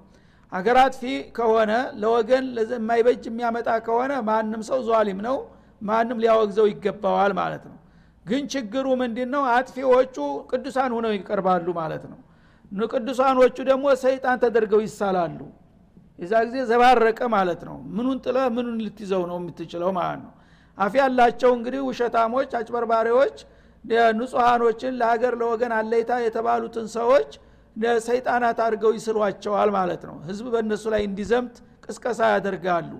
ሀገር 0.52 0.78
አጥፊ 0.82 1.04
ከሆነ 1.38 1.72
ለወገን 2.02 2.46
የማይበጅ 2.74 3.24
የሚያመጣ 3.30 3.70
ከሆነ 3.86 4.14
ማንም 4.28 4.62
ሰው 4.70 4.80
ዟሊም 4.90 5.22
ነው። 5.28 5.38
ማንም 5.82 6.20
ሊያወግዘው 6.24 6.68
ይገባዋል 6.72 7.32
ማለት 7.40 7.64
ነው 7.70 7.78
ግን 8.26 8.44
ችግሩ 8.54 8.88
ምንድ 9.00 9.18
ነው 9.34 9.44
አጥፊዎቹ 9.54 10.16
ቅዱሳን 10.52 10.92
ሆነው 10.98 11.12
ይቀርባሉ 11.16 11.68
ማለት 11.80 12.04
ነው። 12.12 12.20
ቅዱሳኖቹ 12.92 13.58
ደግሞ 13.70 13.86
ሰይጣን 14.04 14.38
ተደርገው 14.44 14.82
ይሳላሉ። 14.86 15.40
የዛ 16.20 16.34
ጊዜ 16.48 16.58
ዘባረቀ 16.70 17.20
ማለት 17.36 17.62
ነው። 17.68 17.76
ምኑን 17.96 18.18
ጥለ 18.26 18.38
ምኑን 18.56 18.78
ልትይዘው 18.86 19.24
ነው 19.30 19.38
የምትችለው 19.42 19.90
ማለት 19.98 20.22
ነው። 20.26 20.32
አፍ 20.78 20.94
ያላቸው 21.00 21.52
እንግዲህ 21.58 21.82
ውሸታሞች 21.90 22.52
አጭበርባሪዎች 22.60 23.36
ንጹሐኖችን 24.18 24.94
ለሀገር 25.00 25.34
ለወገን 25.42 25.74
አለይታ 25.78 26.12
የተባሉትን 26.26 26.88
ሰዎች 26.96 27.32
ሰይጣናት 28.08 28.58
አድርገው 28.66 28.92
ይስሏቸዋል 28.98 29.70
ማለት 29.78 30.04
ነው። 30.10 30.16
ህዝብ 30.28 30.46
በእነሱ 30.54 30.84
ላይ 30.94 31.02
እንዲዘምት 31.10 31.56
ቅስቀሳ 31.86 32.20
ያደርጋሉ 32.34 32.92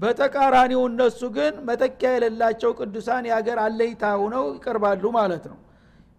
በተቃራኒው 0.00 0.82
እነሱ 0.88 1.20
ግን 1.36 1.54
መተኪያ 1.68 2.10
የሌላቸው 2.14 2.70
ቅዱሳን 2.78 3.24
የሀገር 3.28 3.58
አለይታ 3.64 4.04
ሁነው 4.20 4.44
ይቀርባሉ 4.54 5.04
ማለት 5.16 5.44
ነው። 5.50 5.58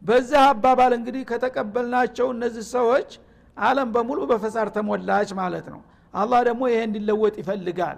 በዚህ 0.01 0.39
አባባል 0.49 0.93
እንግዲህ 0.97 1.23
ከተቀበልናቸው 1.31 2.27
እነዚህ 2.35 2.65
ሰዎች 2.75 3.09
አለም 3.57 3.89
በሙሉ 3.95 4.19
በፈሳር 4.31 4.69
ተሞላች 4.75 5.29
ማለት 5.39 5.67
ነው። 5.73 5.81
አላህ 6.13 6.39
ደግሞ 6.47 6.61
ይሄ 6.71 6.79
እንዲለወጥ 6.87 7.35
ይፈልጋል 7.41 7.97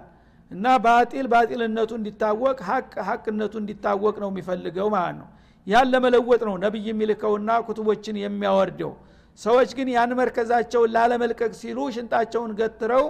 እና 0.50 0.66
ባጢል 0.84 1.26
ባጢልነቱ 1.32 1.90
እንዲታወቅ 1.98 2.58
ሀቅ 2.68 2.92
ሀቅነቱ 3.08 3.54
እንዲታወቅ 3.62 4.14
ነው 4.22 4.28
የሚፈልገው 4.32 4.88
ማለት 4.96 5.16
ነው። 5.20 5.28
ያን 5.66 5.88
ለመለወጥ 5.92 6.40
ነው 6.48 6.56
ነቢይ 6.64 6.86
የሚልከውና 6.90 7.50
ኩቱቦችን 7.66 8.16
የሚያወርደው። 8.22 8.92
ሰዎች 9.38 9.70
ግን 9.78 9.88
ያን 9.94 10.10
መርከዛቸውን 10.18 10.90
ላለመልቀቅ 10.96 11.52
ሲሉ 11.60 11.78
ሽንጣቸውን 11.94 12.50
ገትረው 12.58 13.06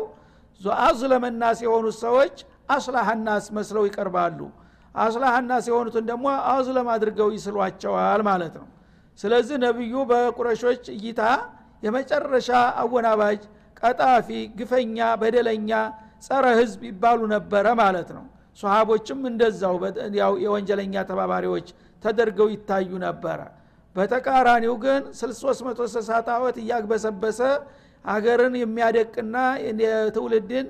አዝለመናስ 0.83 1.59
የሆኑት 1.65 1.97
ሰዎች 2.05 2.37
አስላሐናስ 2.69 3.47
መስለው 3.57 3.85
ይቀርባሉ። 3.89 4.39
አስላሐናስ 4.95 5.65
የሆኑትን 5.71 6.05
ደግሞ 6.11 6.27
አዝለም 6.51 6.89
አድርገው 6.95 7.29
ይስሏቸዋል 7.37 8.21
ማለት 8.29 8.55
ነው። 8.61 8.69
ስለዚህ 9.19 9.57
ነቢዩ 9.65 9.95
በቁረሾች 10.11 10.85
እይታ 10.97 11.23
የመጨረሻ 11.83 12.51
አወናባጅ 12.83 13.41
ቀጣፊ 13.81 14.29
ግፈኛ 14.59 14.99
በደለኛ 15.21 15.71
ጸረ 16.27 16.45
ህዝብ 16.61 16.81
ይባሉ 16.91 17.21
ነበረ 17.35 17.67
ማለት 17.83 18.09
ነው። 18.17 18.25
ሶሃቦችም 18.59 19.21
እንደዛው 19.31 19.77
የወንጀለኛ 20.45 20.95
ተባባሪዎች 21.11 21.67
ተደርገው 22.03 22.49
ይታዩ 22.55 22.91
ነበረ። 23.05 23.41
በተቃራኒው 23.97 24.75
ግን 24.85 25.03
360 25.19 26.21
ጣዖት 26.29 26.57
እያግበሰበሰ 26.63 27.41
አገርን 28.05 28.55
የሚያደቅና 28.61 29.37
ትውልድን 30.17 30.67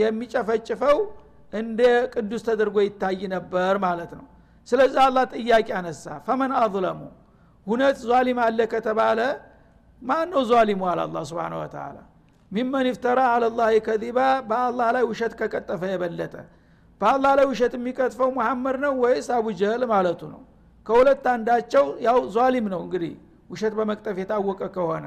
የሚጨፈጭፈው 0.00 0.98
እንደ 1.52 1.80
ቅዱስ 2.14 2.42
ተደርጎ 2.46 2.76
ይታይ 2.86 3.20
ነበር 3.34 3.74
ማለት 3.84 4.12
ነው። 4.18 4.24
ስለዚህ 4.68 5.00
አላህ 5.06 5.24
ጥያቄ 5.34 5.68
አነሳ። 5.78 6.04
ፈመን 6.26 6.52
አظለሙ 6.60 7.00
ሁነት 7.66 7.98
ዟሊም 8.04 8.38
አለ 8.44 8.60
ከተባለ 8.72 9.20
ማን 10.02 10.26
ነው 10.32 10.42
ዟሊሙ? 10.50 10.80
አለ 10.90 10.98
አላ 11.04 11.16
ስብን 11.28 11.54
ወተላ 11.60 11.96
ሚመን 12.50 12.86
ይፍተራ 12.88 13.20
አለላህ 13.34 13.68
ከዚባ 13.86 14.18
በአላህ 14.48 14.88
ላይ 14.96 15.04
ውሸት 15.10 15.32
ከቀጠፈ 15.38 15.82
የበለጠ። 15.92 16.34
በአላህ 17.00 17.32
ላይ 17.38 17.46
ውሸት 17.52 17.72
የሚቀጥፈው 17.78 18.28
መሐመድ 18.36 18.76
ነው 18.84 18.92
ወይስ 19.02 19.28
አቡጀህል 19.36 19.82
ማለቱ 19.92 20.20
ነው? 20.34 20.42
ከሁለት 20.86 21.24
አንዳቸው 21.32 21.84
ያው 22.06 22.18
ዟሊም 22.34 22.66
ነው 22.72 22.80
እንግዲህ 22.86 23.12
ውሸት 23.50 23.72
በመቅጠፍ 23.78 24.16
የታወቀ 24.22 24.60
ከሆነ። 24.76 25.06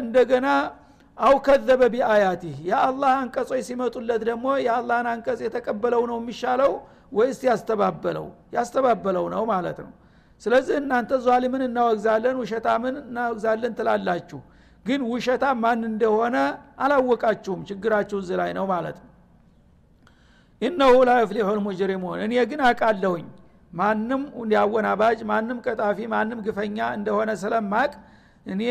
እንደገና 0.00 0.46
አው 1.20 1.34
ከዘበ 1.46 1.82
ቢአያቲህ። 1.92 2.56
የአላህ 2.68 3.10
አንቀጾች 3.20 3.62
ሲመጡለት 3.68 4.22
ደግሞ 4.28 4.46
የአላህን 4.66 5.08
አንቀጽ 5.12 5.40
የተቀበለው 5.46 6.02
ነው 6.10 6.18
የሚሻለው 6.20 6.72
ወይስ 7.12 7.40
ያስተባበለው? 7.48 8.26
ያስተባበለው 8.56 9.24
ነው 9.34 9.42
ማለት 9.50 9.78
ነው። 9.84 9.90
ስለዚህ 10.42 10.74
እናንተ 10.82 11.10
ዟሊምን 11.24 11.62
እናወግዛለን 11.66 12.36
ውሸታምን 12.42 12.94
እናወግዛለን 13.02 13.72
ትላላችሁ። 13.78 14.40
ግን 14.84 15.00
ውሸታም 15.10 15.58
ማን 15.64 15.80
እንደሆነ 15.90 16.36
አላወቃችሁም። 16.84 17.60
ችግራችሁ 17.68 18.18
እዚህ 18.22 18.36
ላይ 18.40 18.50
ነው 18.58 18.64
ማለት 18.72 18.96
ነው። 19.00 19.08
ኢነሁ 20.62 20.94
ላ 21.08 21.12
ይፍሊሑ 21.20 21.48
ልሙጅሪሙን 21.58 22.20
እኔ 22.24 22.34
ግን 22.50 22.60
አቃለሁኝ 22.68 23.26
ማንም 23.72 24.22
ያወናባጅ 24.54 25.18
ማንም 25.30 25.58
ቀጣፊ 25.66 25.98
ማንም 26.14 26.38
ግፈኛ 26.46 26.78
እንደሆነ 26.96 27.30
ስለማቅ 27.42 27.92
እኔ 28.46 28.62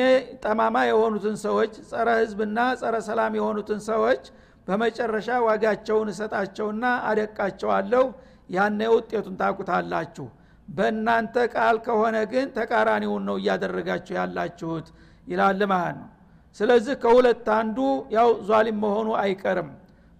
ጠማማ 0.44 0.78
የሆኑትን 0.88 1.36
ሰዎች 1.44 1.74
ጸረ 1.90 2.08
ህዝብና 2.20 2.60
ጸረ 2.82 2.96
ሰላም 3.08 3.34
የሆኑትን 3.40 3.80
ሰዎች 3.90 4.24
በመጨረሻ 4.68 5.30
ዋጋቸውን 5.46 6.10
እሰጣቸውና 6.14 6.86
አደቃቸዋለሁ። 7.10 8.06
ያነ 8.50 8.82
ውጤቱን 8.94 9.36
ታቁታላችሁ 9.42 10.26
በእናንተ 10.68 11.36
ቃል 11.54 11.78
ከሆነ 11.86 12.18
ግን 12.32 12.48
ተቃራኒውን 12.56 13.24
ነው 13.30 13.36
እያደረጋችሁ 13.42 14.14
ያላችሁት 14.20 14.88
ይላል 15.28 15.62
ማለት 15.72 15.98
ነው 16.00 16.10
ስለዚህ 16.58 16.96
ከሁለት 17.04 17.48
አንዱ 17.58 17.78
ያው 18.16 18.30
ዟሊም 18.48 18.78
መሆኑ 18.84 19.10
አይቀርም። 19.24 19.70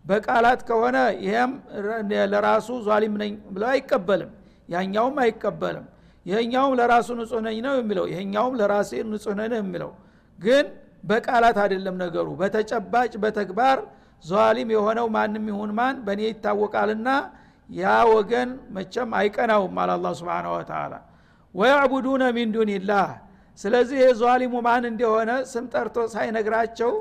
በቃላት 0.06 0.62
ከሆነ 0.70 0.98
ይሄም 1.24 1.52
ለራሱ 2.34 2.68
ዟሊም 2.88 3.16
ነኝ 3.22 3.34
ብሎ 3.56 3.64
አይቀበልም 3.74 4.32
ያኛውም 4.70 5.18
አይቀበልም 5.24 5.86
ይሄኛውም 6.26 6.74
ለራሱ 6.80 7.08
ንጹህ 7.20 7.42
ነኝ 7.46 7.58
ነው 7.66 7.74
የሚለው 7.80 8.06
ይሄኛውም 8.12 8.54
ለራሴ 8.60 8.92
ንጹህ 9.08 9.34
ነኝ 9.40 9.54
የሚለው። 9.60 9.92
ግን 10.40 10.66
በቃላት 11.04 11.58
አይደለም 11.64 11.96
ነገሩ። 12.04 12.28
በተጨባጭ 12.40 13.14
በተግባር 13.24 13.78
ዟሊም 14.24 14.70
የሆነው 14.76 15.08
ማንም 15.16 15.46
ይሁን 15.52 15.72
ማን 15.78 15.96
በእኔ 16.06 16.22
ይታወቃልና 16.30 17.10
ያ 17.70 17.86
ወገን 18.12 18.50
መቸም 18.76 19.10
አይቀናውም 19.20 19.76
አለ 19.82 19.92
አላ 19.96 20.08
ስብን 20.20 20.48
ወተላ 20.54 20.94
ወያዕቡዱነ 21.56 22.24
ሚን 22.38 22.50
ዱንላህ 22.56 23.08
ስለዚህ 23.60 23.98
የዟሊሙ 24.04 24.54
ማን 24.66 24.84
እንደሆነ 24.90 25.32
ስም 25.52 25.66
ጠርቶ 25.74 25.98
ሳይነግራቸው 26.14 26.92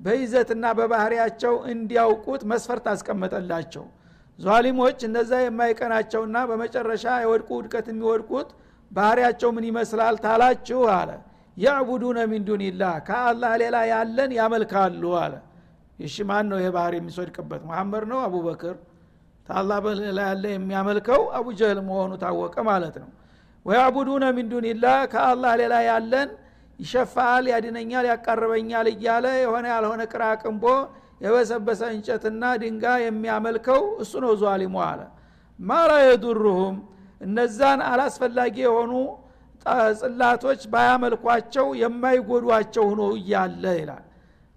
በይዘትና 0.00 0.64
በባህሪያቸው 0.78 1.54
እንዲያውቁት 1.72 2.42
መስፈርት 2.52 2.86
አስቀመጠላቸው። 2.92 3.84
ዟሊሞች 4.38 4.98
እነዛ 5.08 5.32
የማይቀናቸውና 5.42 6.36
በመጨረሻ 6.50 7.04
የወድቁ 7.22 7.48
ውድቀት 7.58 7.86
የሚወድቁት 7.92 8.48
ባህሪያቸው 8.92 9.50
ምን 9.56 9.64
ይመስላል 9.68 10.16
ታላችሁ? 10.24 10.80
አለ። 10.94 11.10
ያዕቡዱነ 11.56 12.18
ሚን 12.30 12.42
ዱንላህ 12.48 12.94
ከአላህ 13.08 13.52
ሌላ 13.62 13.76
ያለን 13.92 14.30
ያመልካሉ 14.38 15.02
አለ። 15.22 15.34
እሺ 15.98 16.16
ማን 16.28 16.44
ነው 16.50 16.58
ይሄ 16.60 16.68
ባህሪ 16.76 16.94
የሚስወድቅበት 17.00 17.62
መሐመድ 17.70 18.04
ነው? 18.10 18.18
አቡበክር? 18.26 18.76
ታላ 19.46 19.70
በሌላ 19.84 20.18
ያለ 20.28 20.44
የሚያመልከው 20.52 21.22
አቡጀህል 21.38 21.78
መሆኑ 21.88 22.12
ታወቀ 22.22 22.56
ማለት 22.68 22.96
ነው። 23.02 23.10
ወያዕቡዱነ 23.66 24.24
ሚን 24.36 24.46
ዱንላህ 24.52 24.98
ከአላህ 25.12 25.52
ሌላ 25.60 25.74
ያለን 25.88 26.28
ይሸፋል 26.78 27.44
ያድነኛል 27.52 28.04
ያቃርበኛል 28.10 28.86
እያለ 28.92 29.26
የሆነ 29.42 29.64
ያልሆነ 29.74 30.02
ቅራቅንቦ 30.12 30.64
የበሰበሰ 31.24 31.82
እንጨትና 31.96 32.44
ድንጋይ 32.62 33.02
የሚያመልከው 33.06 33.82
እሱ 34.02 34.12
ነው 34.24 34.32
ዟሊሙ 34.42 34.76
አለ። 34.86 35.00
ማላ 35.58 35.90
የዱሩሁም 36.06 36.76
እነዛን 37.22 37.80
አላስፈላጊ 37.88 38.56
የሆኑ 38.64 38.92
ጽላቶች 40.00 40.62
ባያመልኳቸው 40.72 41.66
የማይጎዷቸው 41.82 42.84
ሆኖ 42.90 43.02
እያለ 43.18 43.64
ይላል። 43.80 44.04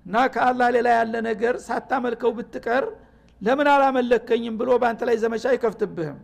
እና 0.05 0.15
ከአላህ 0.33 0.67
ሌላ 0.75 0.87
ያለ 0.97 1.15
ነገር 1.27 1.55
ሳታመልከው 1.65 2.31
ብትቀር 2.37 2.85
ለምን 3.41 3.67
አላመለከኝም 3.71 4.55
ብሎ 4.59 4.69
በአንተ 4.81 5.01
ላይ 5.09 5.15
ዘመቻ 5.23 5.43
አይከፍትብህም? 5.51 6.17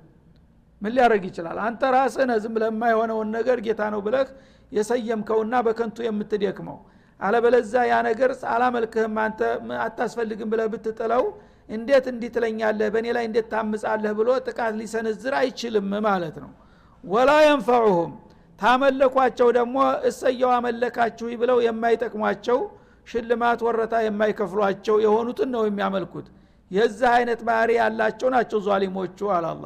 ምን 0.82 0.92
ሊያደረግ 0.96 1.24
ይችላል? 1.30 1.58
አንተ 1.66 1.82
ራስህ 1.96 2.26
ነህ 2.30 2.38
ዝም 2.44 2.56
የማይሆነውን 2.64 3.30
ነገር 3.38 3.58
ጌታ 3.66 3.82
ነው 3.94 4.02
ብለህ 4.06 4.28
የሰየምከውና 4.72 5.54
በከንቱ 5.66 5.98
የምትደክመው። 6.08 6.78
አለበለዛ 7.20 7.74
ያ 7.90 7.96
ነገር 8.08 8.32
አላመልክህም 8.54 9.16
አንተ 9.24 9.40
አታስፈልግም 9.86 10.50
ብለህ 10.54 10.68
ብትጥለው 10.74 11.24
እንዴት 11.72 12.06
እንዲህ 12.12 12.30
ትለኛለህ 12.36 12.88
በእኔ 12.94 13.08
ላይ 13.18 13.24
እንዴት 13.30 13.48
ታምጻለህ? 13.54 14.12
ብሎ 14.20 14.30
ጥቃት 14.48 14.74
ሊሰነዝር 14.80 15.34
አይችልም 15.42 15.90
ማለት 16.08 16.36
ነው። 16.44 16.52
ወላ 17.04 17.32
የንፈዑሁም 17.46 18.12
ታመለኳቸው 18.60 19.48
ደግሞ 19.58 19.78
እሰየው 20.10 20.52
አመለካችሁ 20.58 21.28
ብለው 21.42 21.58
የማይጠቅሟቸው 21.68 22.60
ሽልማት 23.08 23.60
ወረታ 23.68 23.94
የማይከፍሏቸው 24.06 24.96
የሆኑትን 25.06 25.50
ነው 25.56 25.64
የሚያመልኩት። 25.68 26.28
የዚህ 26.72 27.10
አይነት 27.16 27.40
ባህሪ 27.48 27.72
ያላቸው 27.80 28.30
ናቸው 28.36 28.60
ዟሊሞቹ 28.68 29.20
አላላ 29.38 29.66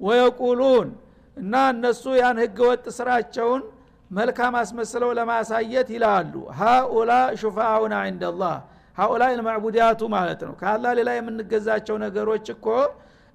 ወየቁሉን 0.00 0.88
እና 1.36 1.54
እነሱ 1.72 2.04
ያን 2.18 2.38
ህገ 2.42 2.58
ወጥ 2.68 2.84
ስራቸውን 2.98 3.62
መልካም 4.10 4.54
አስመስለው 4.60 5.10
ለማሳየት 5.18 5.88
ይላሉ። 5.94 6.32
ሃኡላ 6.60 7.12
ሹፋአውና 7.40 7.94
እንደላህ 8.10 8.54
ሃኡላ 8.98 9.22
ልማዕቡዲያቱ 9.32 10.00
ማለት 10.14 10.40
ነው። 10.46 10.54
ከአላ 10.60 10.84
ሌላ 10.98 11.10
የምንገዛቸው 11.16 11.96
ነገሮች 12.04 12.46
እኮ 12.54 12.66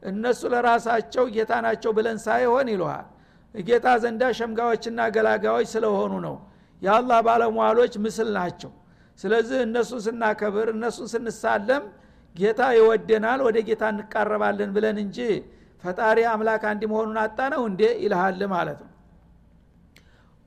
እነሱ 0.03 0.41
ለራሳቸው 0.53 1.25
ጌታ 1.35 1.51
ናቸው 1.65 1.91
ብለን 1.97 2.17
ሳይሆን 2.25 2.69
ይለሃል 2.73 3.07
ጌታ 3.55 3.87
ዘንዳ 4.03 4.23
ሸምጋዎችና 4.37 4.99
ገላጋዮች 5.15 5.67
ስለሆኑ 5.73 6.13
ነው። 6.25 6.35
የአላህ 6.81 7.19
ባለሟሎች 7.27 7.93
ምስል 8.03 8.29
ናቸው። 8.37 8.71
ስለዚህ 9.19 9.57
እነሱን 9.65 10.01
ስናከብር 10.05 10.67
እነሱን 10.73 11.07
ስንሳለም 11.13 11.83
ጌታ 12.35 12.61
ይወደናል 12.77 13.39
ወደ 13.47 13.57
ጌታ 13.67 13.83
እንቃረባለን 13.93 14.69
ብለን 14.75 14.97
እንጂ 15.03 15.17
ፈጣሪ 15.83 16.19
አምላክ 16.31 16.63
አንድ 16.71 16.81
መሆኑን 16.91 17.17
አጣ 17.23 17.39
ነው 17.53 17.61
እንዴ 17.69 17.81
ይልሃል 18.03 18.41
ማለት 18.53 18.79
ነው። 18.83 18.89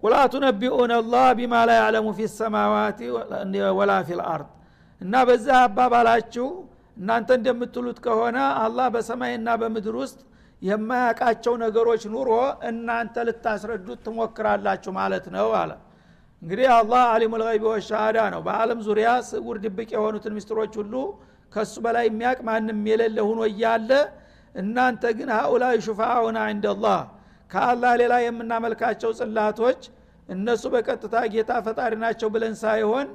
ቁላ 0.02 0.14
ቱነቢኡን 0.33 0.92
አላህ 0.97 1.26
ቢማ 1.38 1.54
ላ 1.68 1.76
ያዕለሙ 1.78 2.09
ፊ 2.16 2.26
ሰማዋት 2.33 2.99
ወላ 3.78 3.92
ፊ 4.06 4.18
ልአርድ 4.21 4.49
እና 5.01 5.15
በዛ 5.29 5.49
አባባላችሁ 5.65 6.47
እናንተ 6.97 7.31
እንደምትሉት 7.39 7.99
ከሆነ 8.05 8.37
አላህ 8.65 8.87
በሰማይና 8.95 9.49
በምድር 9.61 9.97
ውስጥ 10.03 10.19
የማያውቃቸው 10.63 11.55
ነገሮች 11.63 12.03
ኑሮ 12.13 12.31
እናንተ 12.69 13.25
ልታስረዱት 13.29 14.01
ትሞክራላችሁ 14.07 14.93
ማለት 14.99 15.27
ነው 15.35 15.49
አለ። 15.61 15.73
እንግዲህ 16.43 16.69
አላህ 16.77 17.03
አሊሙ 17.13 17.35
ልይቢ 17.43 17.65
ወሻሃዳ 17.69 18.19
ነው። 18.35 18.41
በአለም 18.47 18.81
ዙሪያ 18.87 19.09
ስውር 19.29 19.59
ድብቅ 19.65 19.89
የሆኑትን 19.95 20.35
ምስጢሮች 20.39 20.73
ሁሉ 20.81 20.95
ከሱ 21.53 21.75
በላይ 21.85 22.07
የሚያቅ 22.09 22.39
ማንም 22.49 22.81
የሌለ 22.91 23.19
ሁኖ 23.29 23.41
እያለ 23.51 23.91
እናንተ 24.55 25.05
ግን 25.19 25.29
ሀኡላ 25.37 25.65
ሹፋአውና 25.87 26.39
እንደላህ 26.55 27.01
ከአላህ 27.51 27.93
ሌላ 28.01 28.15
የምናመልካቸው 28.25 29.11
ጽላቶች 29.19 29.81
እነሱ 30.29 30.65
በቀጥታ 30.75 31.17
ጌታ 31.33 31.53
ፈጣሪ 31.67 31.95
ናቸው 32.05 32.29
ብለን 32.35 32.55
ሳይሆን 32.63 33.09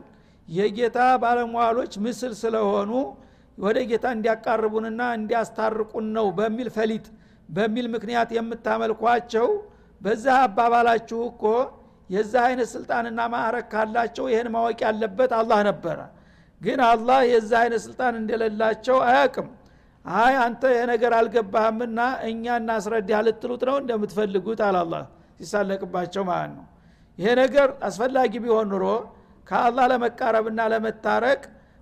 የጌታ 0.49 0.99
ባለሟሎች 1.23 1.93
ምስል 2.05 2.33
ስለሆኑ 2.39 2.91
ወደ 3.57 3.77
ጌታ 3.89 4.05
እንዲያቃርቡንና 4.15 5.01
እንዲያስታርቁን 5.17 6.05
ነው 6.17 6.27
በሚል 6.37 6.69
ፈሊጥ 6.75 7.05
በሚል 7.49 7.87
ምክንያት 7.95 8.29
የምታመልኳቸው። 8.37 9.47
በዛ 10.01 10.25
አባባላችሁ 10.43 11.19
እኮ 11.29 11.43
የዛ 12.09 12.33
አይነት 12.47 12.69
ስልጣንና 12.73 13.19
ማዕረግ 13.33 13.65
ካላቸው 13.73 14.25
ይህን 14.31 14.47
ማወቅ 14.53 14.79
ያለበት 14.85 15.31
አላህ 15.39 15.59
ነበረ። 15.69 15.99
ግን 16.61 16.79
አላህ 16.87 17.19
የዛ 17.31 17.51
አይነት 17.63 17.81
ስልጣን 17.85 18.13
እንደሌላቸው 18.21 18.97
አያቅም 19.07 19.49
አይ 20.05 20.33
አንተ 20.43 20.63
ይህ 20.73 20.83
ነገር 20.91 21.11
አልገባህምና 21.17 21.99
እኛ 22.29 22.55
እናስረዳህ 22.61 23.19
ልትሉት 23.27 23.63
ነው 23.69 23.75
እንደምትፈልጉት 23.81 24.61
አላላ 24.67 24.93
ሲሳለቅባቸው 25.39 26.23
ማለት 26.29 26.51
ነው። 26.57 26.65
ይሄ 27.19 27.29
ነገር 27.41 27.69
አስፈላጊ 27.87 28.33
ቢሆን 28.43 28.67
ኑሮ 28.73 28.85
ከአላህ 29.49 29.85
ለመቃረብና 29.91 30.59
ለመታረቅ 30.73 31.41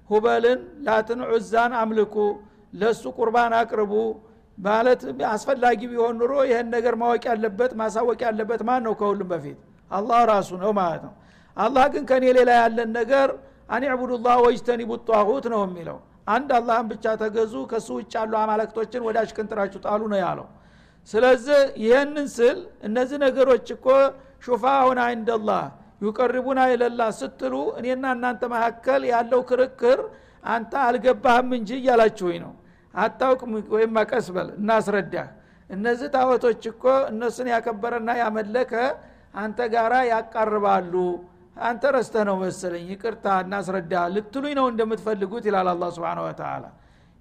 ሁበልን 0.10 0.60
ላትን 0.86 1.22
ዑዛን 1.30 1.72
አምልኩ 1.80 2.16
ለሱ 2.74 3.04
ቁርባን 3.18 3.54
አቅርቡ 3.60 3.94
ማለት 4.58 5.02
አስፈላጊ 5.32 5.80
ቢሆን 5.92 6.16
ኑሮ 6.20 6.34
ይህን 6.50 6.68
ነገር 6.76 6.94
ማወቅ 7.02 7.24
ያለበት 7.32 7.72
ማሳወቅ 7.82 8.20
ያለበት 8.28 8.62
ማን 8.68 8.82
ነው? 8.88 8.94
ከሁሉም 9.00 9.30
በፊት 9.34 9.58
አላህ 9.92 10.20
ራሱ 10.32 10.50
ነው 10.64 10.72
ማለት 10.80 11.02
ነው። 11.08 11.14
አላህ 11.58 11.86
ግን 11.94 12.04
ከኔ 12.10 12.24
ሌላ 12.38 12.50
ያለን 12.62 12.90
ነገር 13.00 13.28
አን 13.70 13.84
ዕቡዱላህ 13.92 14.36
ወጅተኒቡ 14.46 14.92
ጧሁት 15.10 15.46
ነው 15.54 15.62
የሚለው። 15.68 15.98
አንድ 16.28 16.50
አላህን 16.58 16.88
ብቻ 16.92 17.06
ተገዙ 17.22 17.54
ከሱ 17.72 17.88
ውጭ 18.00 18.14
ያሉ 18.18 18.34
አማለክቶችን 18.42 19.02
ወደ 19.08 19.18
አሽቅንጥራችሁ 19.24 19.80
ጣሉ 19.86 20.02
ነው 20.14 20.20
ያለው። 20.24 20.48
ስለዚህ 21.10 21.60
ይህንን 21.84 22.28
ስል 22.36 22.58
እነዚህ 22.88 23.18
ነገሮች 23.26 23.68
እኮ 23.76 23.86
ሹፋሁን 24.46 25.00
አይንደላህ 25.06 25.64
ዩቀርቡና 26.02 26.60
ይለላ 26.72 27.02
ስትሉ 27.20 27.54
እኔና 27.80 28.06
እናንተ 28.16 28.42
መካከል 28.54 29.02
ያለው 29.12 29.42
ክርክር 29.50 30.00
አንተ 30.46 30.74
አልገባህም 30.86 31.50
እንጂ 31.58 31.70
እያላችሁኝ 31.80 32.38
ነው። 32.44 32.54
አታውቅም 32.94 33.54
ወይም 33.76 33.96
አቀስበል 34.02 34.48
እናስረዳህ። 34.58 35.28
እነዚህ 35.70 36.10
ታወቶች 36.14 36.64
እኮ 36.72 36.84
እነሱን 37.12 37.48
ያከበረና 37.54 38.10
ያመለከ 38.22 38.74
አንተ 39.36 39.60
ጋራ 39.74 39.94
ያቃርባሉ። 40.12 40.94
አንተ 41.62 41.84
ረስተህ 41.96 42.24
ነው 42.30 42.36
መሰለኝ 42.42 42.86
ይቅርታ 42.94 43.26
እናስረዳ 43.44 43.94
ልትሉኝ 44.16 44.54
ነው 44.60 44.66
እንደምትፈልጉት 44.72 45.46
ይላል 45.50 45.68
አላ 45.72 45.86
ስብን 45.96 46.20
ወተላ 46.26 46.66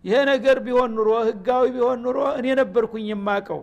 ይሄ 0.05 0.17
ነገር 0.31 0.57
ቢሆን 0.67 0.91
ኑሮ 0.97 1.11
ህጋዊ 1.29 1.65
ቢሆን 1.77 1.99
ኑሮ 2.05 2.19
እኔ 2.39 2.47
ነበርኩኝ 2.61 3.07
የማቀው 3.13 3.61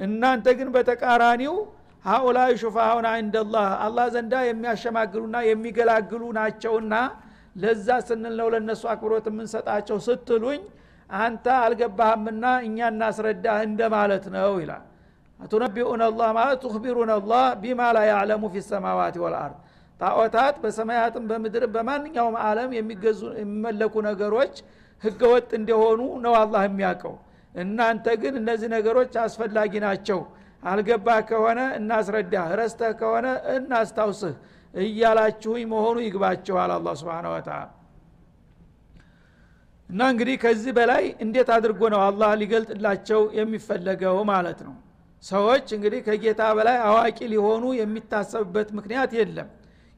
እናንተ 0.00 0.46
ግን 0.58 0.68
በተቃራኒው 0.74 1.54
ሀኡላይ 2.04 2.50
ሹፋሁን 2.60 3.06
አይንደላህ 3.10 3.68
አላህ 3.84 4.06
ዘንዳ 4.14 4.34
የሚያሸማግሉና 4.46 5.36
የሚገላግሉ 5.48 6.22
ናቸውና 6.36 6.94
ለዛ 7.56 7.88
ስንል 8.08 8.34
ነው 8.40 8.48
ለእነሱ 8.54 8.82
አክብሮት 8.92 9.26
የምንሰጣቸው 9.30 9.98
ስትሉኝ 10.06 10.60
አንተ 11.10 11.46
አልገባህምና 11.64 12.44
እኛ 12.66 12.78
እናስረዳህ 12.92 13.58
እንደማለት 13.68 14.24
ነው 14.36 14.52
ይላል። 14.62 14.84
አቱነቢኡን 15.40 16.02
አላህ 16.06 16.28
ማለት 16.38 16.58
ትክቢሩን 16.64 17.10
አላህ 17.16 17.44
ቢማ 17.62 17.80
ላ 17.96 18.04
ያዕለሙ 18.10 18.44
ፊ 18.52 18.62
ሰማዋት 18.68 19.16
ወልአርድ 19.24 19.56
ጣዖታት 20.00 20.56
በሰማያትም 20.62 21.24
በምድርም 21.30 21.70
በማንኛውም 21.76 22.36
አለም 22.46 22.70
የሚገዙ 22.78 23.20
የሚመለኩ 23.40 23.94
ነገሮች 24.08 24.54
ህገወጥ 25.02 25.48
እንደሆኑ 25.58 26.00
ነው 26.24 26.34
አላህ 26.40 26.62
የሚያውቀው። 26.68 27.14
እናንተ 27.54 28.06
ግን 28.22 28.34
እነዚህ 28.40 28.68
ነገሮች 28.76 29.12
አስፈላጊ 29.22 29.72
ናቸው 29.84 30.18
አልገባህ 30.66 31.18
ከሆነ 31.28 31.60
እናስረዳህ 31.78 32.46
ረስተህ 32.60 32.92
ከሆነ 33.00 33.26
እናስታውስህ 33.54 34.34
እያላችሁኝ 34.74 35.64
መሆኑ 35.72 35.96
ይግባችኋል 36.06 36.70
አላ 36.74 36.88
ስብን 37.00 37.26
ወተላ 37.32 37.60
እና 39.90 40.00
እንግዲህ 40.12 40.36
ከዚህ 40.42 40.72
በላይ 40.78 41.04
እንዴት 41.24 41.48
አድርጎ 41.56 41.80
ነው 41.94 42.00
አላህ 42.06 42.30
ሊገልጥላቸው 42.40 43.20
የሚፈለገው 43.38 44.16
ማለት 44.30 44.60
ነው? 44.66 44.74
ሰዎች 45.22 45.66
እንግዲህ 45.76 46.00
ከጌታ 46.06 46.42
በላይ 46.56 46.76
አዋቂ 46.88 47.18
ሊሆኑ 47.32 47.64
የሚታሰብበት 47.78 48.68
ምክንያት 48.78 49.12
የለም። 49.18 49.48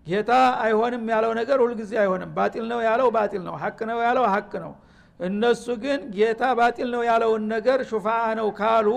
ጌታ 0.06 0.32
አይሆንም 0.64 1.02
ያለው 1.12 1.32
ነገር 1.40 1.58
ሁልጊዜ 1.64 1.92
አይሆንም። 2.02 2.30
ባጢል 2.36 2.66
ነው 2.72 2.80
ያለው 2.88 3.08
ባጢል 3.16 3.42
ነው 3.48 3.56
ሀቅ 3.62 3.78
ነው 3.90 3.98
ያለው 4.06 4.26
ሀቅ 4.34 4.52
ነው። 4.64 4.72
እነሱ 5.20 5.66
ግን 5.82 6.00
ጌታ 6.14 6.42
ባጢል 6.58 6.88
ነው 6.94 7.02
ያለውን 7.10 7.44
ነገር 7.54 7.78
ሹፋአ 7.90 8.26
ነው 8.40 8.48
ካሉ 8.60 8.88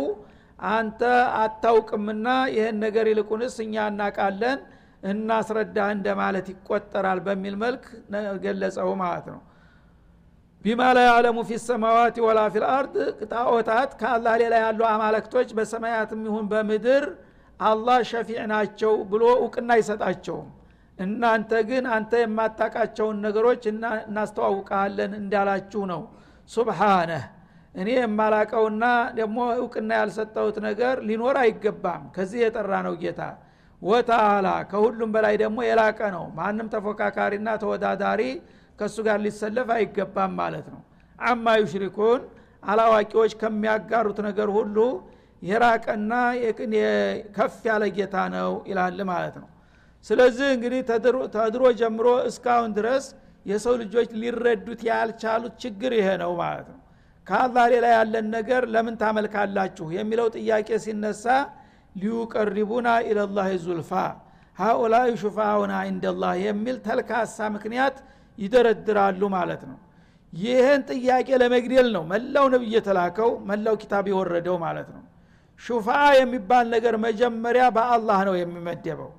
አንተ 0.71 1.01
አታውቅምና 1.41 2.27
ይህን 2.55 2.77
ነገር 2.83 3.05
ይልቁንስ 3.11 3.55
እኛ 3.63 3.85
እናቃለን 3.91 4.59
እናስረዳህ 5.11 5.87
እንደማለት 5.95 6.47
ይቆጠራል 6.53 7.19
በሚል 7.25 7.55
መልክ 7.63 7.85
ገለጸው 8.43 8.89
ማለት 9.01 9.25
ነው። 9.31 9.39
ቢማ 10.65 10.81
ላ 10.95 11.03
ያዕለሙ 11.07 11.37
ፊ 11.47 11.57
ሰማዋት 11.63 12.15
ወላ 12.25 12.39
ፊ 12.53 12.61
ልአርድ 12.63 12.95
ጣዖታት 13.31 13.91
ከአላህ 14.01 14.33
ሌላ 14.41 14.53
ያሉ 14.63 14.81
አማለክቶች 14.91 15.49
በሰማያትም 15.57 16.21
ይሁን 16.27 16.45
በምድር 16.51 17.05
አላህ 17.59 17.97
ሸፊዕ 18.09 18.39
ናቸው 18.51 18.93
ብሎ 19.11 19.23
እውቅና 19.39 19.69
አይሰጣቸውም። 19.77 20.49
እናንተ 20.97 21.51
ግን 21.69 21.83
አንተ 21.95 22.11
የማታቃቸውን 22.21 23.17
ነገሮች 23.25 23.63
እናስተዋውቃለን 23.71 25.11
እንዳላችሁ 25.19 25.81
ነው። 25.91 26.01
ሱብሓነህ 26.49 27.23
እኔ 27.75 27.89
የማላቀውና 27.95 28.85
ደግሞ 29.17 29.37
እውቅና 29.59 29.91
ያልሰጠሁት 29.99 30.57
ነገር 30.65 30.95
ሊኖር 31.07 31.35
አይገባም። 31.43 32.03
ከዚህ 32.15 32.39
የጠራ 32.43 32.71
ነው 32.87 32.95
ጌታ። 33.01 33.21
ወተአላ 33.81 34.47
ከሁሉም 34.71 35.11
በላይ 35.13 35.35
ደግሞ 35.41 35.59
የላቀ 35.67 35.99
ነው። 36.15 36.25
ማንም 36.37 36.67
ተፎካካሪና 36.73 37.49
ተወዳዳሪ 37.61 38.21
ከእሱ 38.79 38.97
ጋር 39.07 39.17
ሊሰለፍ 39.25 39.69
አይገባም 39.77 40.33
ማለት 40.41 40.67
ነው። 40.73 40.81
አማ 41.19 41.45
ዩሽሪኩን 41.61 42.21
አላዋቂዎች 42.63 43.31
ከሚያጋሩት 43.41 44.19
ነገር 44.27 44.49
ሁሉ 44.57 44.77
የራቀና 45.41 46.13
ከፍ 47.37 47.55
ያለ 47.69 47.83
ጌታ 47.95 48.15
ነው 48.35 48.51
ይላል 48.69 48.99
ማለት 49.11 49.35
ነው። 49.41 49.47
ስለዚህ 50.05 50.47
እንግዲህ 50.55 50.81
ተድሮ 51.35 51.63
ጀምሮ 51.79 52.07
እስካሁን 52.29 52.71
ድረስ 52.77 53.05
የሰው 53.45 53.75
ልጆች 53.81 54.09
ሊረዱት 54.21 54.81
ያልቻሉት 54.89 55.53
ችግር 55.63 55.91
ይሄ 55.99 56.09
ነው 56.21 56.31
ማለት 56.41 56.67
ነው 56.71 56.80
ከአላህ 57.31 57.65
ሌላ 57.73 57.85
ያለን 57.93 58.25
ነገር 58.33 58.63
ለምን 58.73 58.95
ታመልካላችሁ? 59.01 59.85
የሚለው 59.97 60.27
ጥያቄ 60.35 60.69
ሲነሳ 60.83 61.25
ሊዩቀሪቡና 61.95 62.87
ኢለላህ 63.07 63.47
ዙልፋ 63.65 63.91
ሀኡላይ 64.57 65.09
ሹፋውና 65.21 65.73
ኢንደላህ 65.89 66.33
የሚል 66.45 66.77
ተልካሳ 66.87 67.37
ምክንያት 67.55 67.95
ይደረድራሉ 68.37 69.21
ማለት 69.35 69.61
ነው። 69.69 69.77
ይህን 70.33 70.81
ጥያቄ 70.91 71.29
ለመግደል 71.41 71.87
ነው 71.95 72.03
መላው 72.11 72.45
ነብይ 72.53 72.73
የተላከው 72.75 73.31
መላው 73.49 73.75
ኪታብ 73.81 74.05
የወረደው 74.11 74.57
ማለት 74.65 74.89
ነው። 74.95 75.03
ሹፋ 75.61 75.87
የሚባል 76.19 76.65
ነገር 76.75 76.95
መጀመሪያ 77.07 77.65
በአላህ 77.77 78.19
ነው 78.29 78.35
የሚመደበው። 78.37 79.11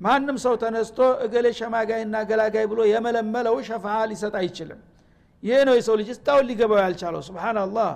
ማንም 0.00 0.38
ሰው 0.44 0.54
ተነስቶ 0.62 1.00
እገሌ 1.26 1.46
ሸማጋይና 1.58 2.16
ገላጋይ 2.30 2.66
ብሎ 2.72 2.80
የመለመለው 2.92 3.56
ሸፋ 3.68 3.86
ሊሰጥ 4.10 4.34
አይችልም 4.40 4.80
ይህ 5.44 5.60
ነው 5.68 5.74
የሰው 5.78 5.94
ልጅ 6.00 6.08
እስታሁን 6.14 6.44
ሊገባው 6.48 6.78
ያልቻለው። 6.84 7.22
ስብናላህ 7.26 7.90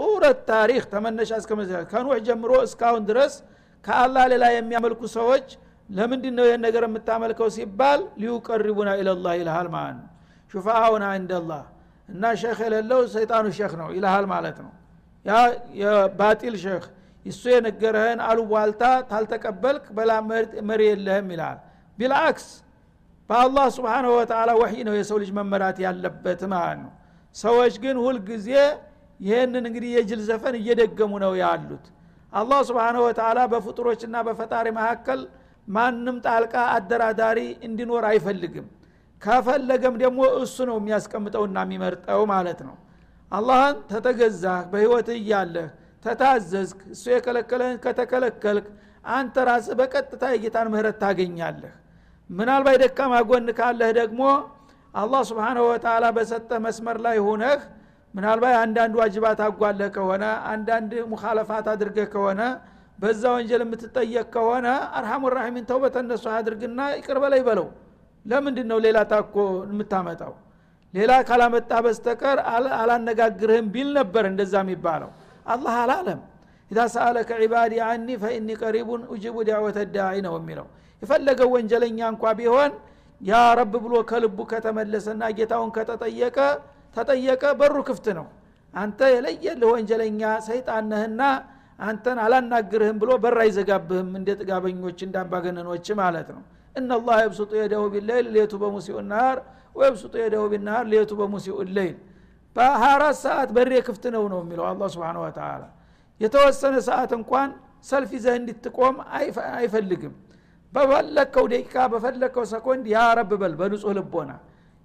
ጡረት 0.00 0.38
ታሪክ 0.50 0.82
ተመነሻ 0.92 1.30
እስከ 1.40 1.50
ከኑህ 1.92 2.18
ጀምሮ 2.26 2.52
እስካሁን 2.66 3.02
ድረስ 3.10 3.34
ከአላህ 3.84 4.24
ሌላ 4.32 4.44
የሚያመልኩ 4.54 5.00
ሰዎች 5.16 5.46
ለምንድን 5.90 6.34
ነው 6.38 6.44
ይህን 6.48 6.62
ነገር 6.66 6.82
የምታመልከው 6.86 7.48
ሲባል 7.56 8.00
ሊዩቀሪቡና 8.20 8.90
ኢለላህ 9.00 9.32
ይልሃል 9.40 9.68
ማለት 9.74 9.96
ነው። 10.00 10.08
ሹፋአውና 10.54 11.04
እንደላህ 11.20 11.62
እና 12.08 12.32
ሼክ 12.40 12.58
የሌለው 12.66 13.00
ሰይጣኑ 13.14 13.46
ሼክ 13.58 13.72
ነው 13.80 13.88
ይልሃል 13.96 14.26
ማለት 14.32 14.58
ነው። 14.64 14.72
ያ 15.26 15.34
የባጢል 15.80 16.56
ሼክ 16.64 16.84
እሱ 17.26 17.42
የነገረህን 17.52 18.20
አሉቧልታ 18.28 18.82
ታልተቀበልክ 19.10 19.84
በላ 19.96 20.10
መሪ 20.70 20.80
የለህም 20.90 21.28
ይልሃል። 21.34 21.58
ቢልአክስ 21.98 22.46
በአላህ 23.30 23.66
ስብሓንሁ 23.76 24.10
ወተላ 24.18 24.50
ወሒ 24.60 24.74
ነው 24.88 24.94
የሰው 24.96 25.18
ልጅ 25.22 25.30
መመራት 25.38 25.78
ያለበት 25.84 26.40
ማለት 26.52 26.78
ነው። 26.82 26.92
ሰዎች 27.34 27.74
ግን 27.84 27.96
ሁልጊዜ 28.04 28.48
ይህንን 29.20 29.64
እንግዲህ 29.68 29.90
የጅል 29.96 30.20
ዘፈን 30.28 30.54
እየደገሙ 30.60 31.12
ነው 31.24 31.32
ያሉት። 31.42 31.84
አላህ 32.32 32.60
ስብሓንሁ 32.68 33.00
ወተላ 33.06 33.40
በፍጡሮችና 33.52 34.16
በፈጣሪ 34.28 34.66
መካከል 34.78 35.20
ማንም 35.68 36.16
ጣልቃ 36.26 36.54
አደራዳሪ 36.74 37.38
እንዲኖር 37.66 38.04
አይፈልግም። 38.10 38.66
ከፈለገም 39.22 39.94
ደግሞ 40.02 40.20
እሱ 40.42 40.56
ነው 40.70 40.76
የሚያስቀምጠውና 40.80 41.58
የሚመርጠው 41.66 42.22
ማለት 42.32 42.60
ነው። 42.68 42.74
አላህን 43.32 43.76
ተተገዛህ 43.90 44.58
በህይወት 44.72 45.08
እያለህ 45.16 45.68
ተታዘዝክ 46.04 46.80
እሱ 46.94 47.04
የከለከለህን 47.12 47.78
ከተከለከልክ 47.84 48.66
አንተ 49.12 49.36
ራስህ 49.48 49.76
በቀጥታ 49.80 50.24
የጌታን 50.34 50.68
ምህረት 50.72 50.98
ታገኛለህ 51.02 51.72
ምናልባት 52.30 52.76
ደካማ 52.82 53.14
ጎን 53.28 53.48
ካለህ 53.58 53.90
ደግሞ 53.98 54.20
አላህ 54.94 55.22
ስብሓንሁ 55.30 55.62
ወተላ 55.70 56.04
በሰጠ 56.16 56.50
መስመር 56.64 56.98
ላይ 57.06 57.16
ሁነህ 57.26 57.60
ምናልባት 58.14 58.54
አንዳንድ 58.62 58.94
ዋጅባት 59.00 59.40
አጓለህ 59.46 59.88
ከሆነ 59.96 60.24
አንዳንድ 60.50 60.92
ሙካለፋት 61.12 61.66
አድርገህ 61.72 62.06
ከሆነ 62.12 62.40
በዛ 62.98 63.22
ወንጀል 63.36 63.62
የምትጠየቅ 63.64 64.26
ከሆነ 64.34 64.66
አርሐሙ 64.98 65.22
ራሒሚን 65.36 65.64
ተውበተ 65.70 65.96
እነሱ 66.04 66.24
አድርግና 66.34 66.80
ይቅር 66.98 67.18
በላይ 67.24 67.40
በለው። 67.48 67.66
ለምንድን 68.26 68.66
ነው 68.70 68.78
ሌላ 68.84 68.98
ታኮ 69.10 69.34
የምታመጣው? 69.70 70.32
ሌላ 70.94 71.12
ካላመጣ 71.28 71.72
በስተቀር 71.84 72.38
አላነጋግርህም 72.80 73.66
ቢል 73.74 73.88
ነበር 73.98 74.24
እንደዛ 74.30 74.54
የሚባለው። 74.64 75.10
አላህ 75.46 75.74
አላለም። 75.82 76.20
ኢዛ 76.70 76.80
ሰአለከ 76.94 77.30
ዒባዲ 77.42 77.74
አኒ 77.88 78.08
ፈኢኒ 78.22 78.48
ቀሪቡን 78.62 79.02
ኡጅቡ 79.12 79.36
ዳዕወተ 79.48 79.78
ዳዒ 79.96 80.16
ነው 80.26 80.34
የሚለው 80.38 80.68
የፈለገው 81.04 81.48
ወንጀለኛ 81.54 82.00
እንኳ 82.12 82.24
ቢሆን 82.38 82.72
ያ 83.20 83.40
ረብ 83.58 83.74
ብሎ 83.84 83.94
ከልቡ 84.10 84.38
ከተመለሰና 84.50 85.24
ጌታውን 85.38 85.70
ከተጠየቀ 85.76 86.38
ተጠየቀ 86.96 87.44
በሩ 87.60 87.76
ክፍት 87.88 88.06
ነው። 88.18 88.26
አንተ 88.74 89.00
የለየልህ 89.14 89.68
ወንጀለኛ 89.74 90.20
ሰይጣን 90.46 90.84
ነህና 90.92 91.22
አንተን 91.78 92.18
አላናግርህም 92.24 92.96
ብሎ 93.02 93.10
በር 93.22 93.36
አይዘጋብህም 93.44 94.10
እንደ 94.18 94.28
ጥጋበኞች 94.40 94.98
እንደ 95.06 95.16
ማለት 96.00 96.28
ነው። 96.36 96.42
እናላህ 96.76 97.16
የብሱጡ 97.24 97.52
የደሁ 97.60 97.82
ቢለይል 97.94 98.26
ሌቱ 98.36 98.52
በሙሲኡ 98.62 98.96
ናር 99.10 99.36
ወየብሱጡ 99.76 100.14
የደሁ 100.22 100.42
ቢናር 100.52 100.82
ሌቱ 100.92 101.12
በሙሲኡ 101.20 101.56
ለይል። 101.76 101.96
በ24 102.56 103.16
ሰዓት 103.24 103.48
በሬ 103.56 103.72
ክፍት 103.86 104.04
ነው 104.14 104.24
ነው 104.32 104.40
የሚለው 104.42 104.64
አላ 104.68 104.82
ስብን 104.94 105.16
ወተላ 105.22 105.62
የተወሰነ 106.20 106.74
ሰዓት 106.88 107.12
እንኳን 107.18 107.48
ሰልፍ 107.86 108.10
ይዘህ 108.16 108.34
እንድትቆም 108.40 108.96
አይፈልግም 109.56 110.12
በፈለግከው 110.74 111.44
ደቂቃ 111.52 111.74
በፈለግከው 111.92 112.44
ሰኮንድ 112.52 112.84
ያ 112.92 112.98
በል 113.34 113.54
በንጹህ 113.60 113.92
ልቦና። 113.98 114.30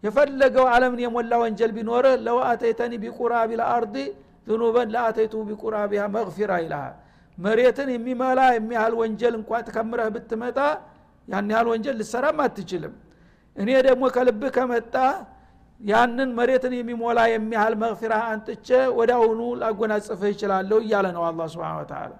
የፈለገው 0.04 0.66
ዓለምን 0.74 1.00
የሞላ 1.04 1.32
ወንጀል 1.42 1.72
ቢኖርህ 1.78 2.16
ለው 2.26 2.38
አተይተኒ 2.50 2.94
ቢቁራቢ 3.04 3.52
ዝኑበን 4.48 4.90
ለአተይቱ 4.94 5.34
ቢቁራቢያ 5.50 6.02
መግፊራ 6.14 6.52
ይልሃል 6.62 6.94
መሬትን 7.38 7.90
የሚመላ 7.94 8.40
የሚያህል 8.56 8.94
ወንጀል 9.02 9.34
እንኳ 9.40 9.60
ተከምረህ 9.68 10.08
ብትመጣ 10.16 10.58
ያን 11.28 11.52
ያህል 11.54 11.68
ወንጀል 11.72 11.96
ልሰራም 12.02 12.40
አትችልም። 12.46 12.94
እኔ 13.56 13.70
ደግሞ 13.88 14.04
ከልብህ 14.16 14.52
ከመጣ 14.58 14.96
ያንን 15.82 16.30
መሬትን 16.40 16.74
የሚሞላ 16.78 17.20
የሚያህል 17.34 17.76
መግፊራ 17.84 18.14
አንጥቼ 18.30 18.68
ወደ 18.98 19.12
ላጎናጽፍህ 19.62 20.30
ይችላለሁ 20.34 20.78
እያለ 20.84 21.08
ነው 21.18 21.24
አላ 21.28 21.42
ስብን 21.48 21.86
ተላ 21.92 22.12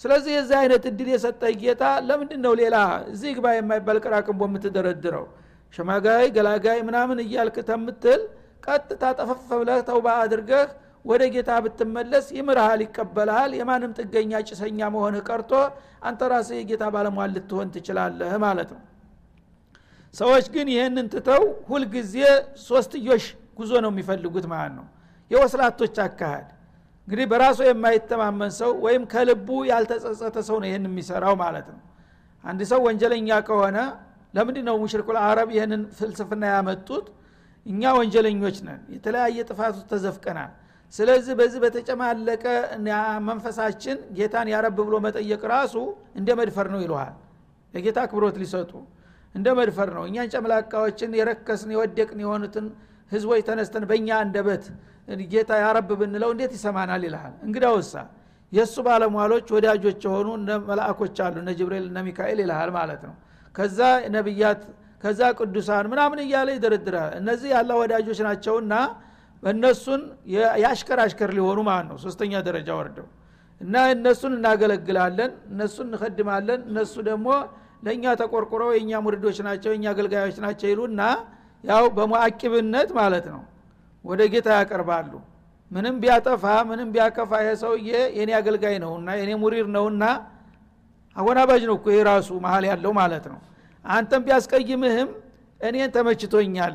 ስለዚህ 0.00 0.32
የዚህ 0.36 0.56
አይነት 0.60 0.84
እድል 0.90 1.08
የሰጠህ 1.12 1.52
ጌታ 1.62 1.82
ለምንድን 2.06 2.40
ነው 2.44 2.52
ሌላ 2.60 2.76
እዚህ 3.12 3.30
ግባ 3.36 3.46
የማይባል 3.54 3.98
ቅራቅንቦ 4.04 4.42
የምትደረድረው? 4.48 5.24
ሸማጋይ 5.74 6.26
ገላጋይ 6.36 6.78
ምናምን 6.88 7.18
እያልክ 7.24 7.56
ተምትል 7.68 8.22
ቀጥታ 8.66 9.02
ጠፈፍ 9.18 9.50
ብለህ 9.60 9.78
ተውባ 9.88 10.06
አድርገህ 10.22 10.66
ወደ 11.04 11.22
ጌታ 11.34 11.50
ብትመለስ 11.64 12.26
ይምርሃል 12.36 12.80
ይቀበልሃል። 12.84 13.52
የማንም 13.58 13.92
ጥገኛ 13.98 14.32
ጭሰኛ 14.48 14.80
መሆንህ 14.94 15.22
ቀርቶ 15.28 15.52
አንተ 16.02 16.20
ራስህ 16.32 16.56
የጌታ 16.60 16.84
ባለሟል 16.94 17.30
ልትሆን 17.36 17.70
ትችላለህ 17.74 18.32
ማለት 18.44 18.70
ነው። 18.76 18.82
ሰዎች 20.14 20.46
ግን 20.54 20.66
ይህንን 20.74 21.06
ትተው 21.12 21.42
ሁልጊዜ 21.70 22.14
ሶስትዮሽ 22.66 23.24
ጉዞ 23.58 23.72
ነው 23.84 23.90
የሚፈልጉት 23.92 24.46
ማለት 24.52 24.74
ነው። 24.78 24.86
የወስላቶች 25.30 25.96
አካሃድ 26.04 26.48
እንግዲህ 27.08 27.26
በራሱ 27.30 27.58
የማይተማመን 27.66 28.52
ሰው 28.58 28.70
ወይም 28.84 29.02
ከልቡ 29.12 29.48
ያልተጸጸተ 29.70 30.36
ሰው 30.48 30.56
ነው 30.62 30.68
ይህን 30.70 30.84
የሚሰራው 30.88 31.34
ማለት 31.42 31.66
ነው። 31.72 31.80
አንድ 32.44 32.60
ሰው 32.70 32.80
ወንጀለኛ 32.86 33.28
ከሆነ 33.48 33.78
ለምንድ 34.34 34.58
ነው 34.68 34.76
ሙሽሪኩል 34.82 35.16
አረብ 35.24 35.48
ይህንን 35.54 35.82
ፍልስፍና 35.96 36.44
ያመጡት? 36.54 37.06
እኛ 37.66 37.82
ወንጀለኞች 37.98 38.56
ነን 38.66 38.80
የተለያየ 38.94 39.38
ጥፋት 39.50 39.76
ተዘፍቀናል። 39.90 40.50
ስለዚህ 40.94 41.34
በዚህ 41.38 41.58
በተጨማለቀ 41.64 42.44
መንፈሳችን 43.28 43.98
ጌታን 44.16 44.48
ያረብ 44.52 44.78
ብሎ 44.80 44.94
መጠየቅ 45.06 45.42
ራሱ 45.52 45.74
እንደ 46.18 46.30
መድፈር 46.40 46.66
ነው 46.74 46.80
ይለሃል 46.84 47.14
ለጌታ 47.74 47.98
ክብሮት 48.10 48.36
ሊሰጡ 48.42 48.72
እንደ 49.34 49.48
መድፈር 49.58 49.90
ነው። 49.96 50.04
እኛን 50.08 50.30
ጨምላቃዎችን 50.34 51.10
የረከስን 51.18 51.70
የወደቅን 51.74 52.18
የሆኑትን 52.24 52.66
ህዝቦች 53.12 53.40
ተነስተን 53.48 53.84
በእኛ 53.90 54.08
አንደበት 54.24 54.64
ጌታ 55.32 55.50
ያረብ 55.62 55.88
ብንለው 56.00 56.30
እንዴት 56.34 56.52
ይሰማናል 56.56 57.02
ይልሃል? 57.06 57.34
እንግዳውሳ 57.46 57.94
የእሱ 58.52 58.74
ባለሟሎች 58.86 59.46
ወዳጆች 59.54 60.00
የሆኑ 60.06 60.28
መላእኮች 60.70 61.16
አሉ 61.24 61.34
እነ 61.42 61.50
ጅብሪል 61.58 61.84
እነ 61.90 61.98
ሚካኤል 62.06 62.38
ይልሃል 62.44 62.70
ማለት 62.76 63.02
ነው። 63.08 63.14
ከዛ 63.54 63.78
ነቢያት 64.14 64.60
ከዛ 65.04 65.20
ቅዱሳን 65.38 65.86
ምናምን 65.92 66.18
እያለ 66.24 66.48
ይደረድራል። 66.56 67.12
እነዚህ 67.20 67.48
ያላ 67.54 67.70
ወዳጆች 67.80 68.18
ናቸውና 68.26 68.74
እነሱን 69.42 70.02
የአሽከር 70.34 70.98
አሽከር 71.04 71.30
ሊሆኑ 71.36 71.58
ማለት 71.68 71.86
ነው። 71.90 71.96
ሶስተኛ 72.04 72.32
ደረጃ 72.48 72.68
ወርደው 72.78 73.06
እና 73.60 73.74
እነሱን 73.94 74.32
እናገለግላለን 74.38 75.32
እነሱን 75.52 75.86
እንከድማለን 75.90 76.60
እነሱ 76.70 76.94
ደግሞ 77.08 77.28
ለእኛ 77.82 78.04
ተቆርቁረው 78.20 78.70
የእኛ 78.74 79.00
ሙሪዶች 79.04 79.38
ናቸው 79.46 79.70
የእኛ 79.72 79.86
አገልጋዮች 79.92 80.36
ናቸው 80.44 80.68
ይሉና 80.72 81.02
ያው 81.64 81.84
በሙአቂብነት 81.96 82.90
ማለት 82.98 83.26
ነው 83.32 83.42
ወደ 84.04 84.20
ጌታ 84.32 84.48
ያቀርባሉ። 84.58 85.12
ምንም 85.70 85.94
ቢያጠፋ 86.02 86.44
ምንም 86.70 86.88
ቢያከፋ 86.94 87.32
ይሄ 87.42 87.50
ሰውዬ 87.62 87.88
የኔ 88.18 88.30
አገልጋይ 88.38 88.76
ነውና 88.84 89.08
የኔ 89.20 89.30
ሙሪር 89.42 89.66
ነውና 89.76 90.04
አወናባጅ 91.16 91.62
ነው 91.70 91.76
እኮ 91.78 91.86
ራሱ 92.08 92.28
መሀል 92.44 92.64
ያለው 92.70 92.92
ማለት 93.00 93.24
ነው። 93.32 93.38
አንተም 93.84 94.22
ቢያስቀይምህም 94.26 95.08
እኔን 95.60 95.90
ተመችቶኛል 95.96 96.74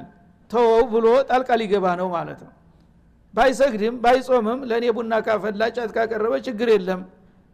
ተወው 0.52 0.84
ብሎ 0.92 1.08
ጣልቃ 1.30 1.50
ሊገባ 1.62 1.86
ነው 2.02 2.08
ማለት 2.16 2.40
ነው። 2.46 2.54
ባይሰግድም 3.34 3.96
ባይጾምም 4.04 4.60
ለእኔ 4.70 4.86
ቡና 4.98 5.14
ካፈላ 5.26 5.64
ጫት 5.76 5.92
ካቀረበ 5.96 6.34
ችግር 6.48 6.68
የለም 6.74 7.02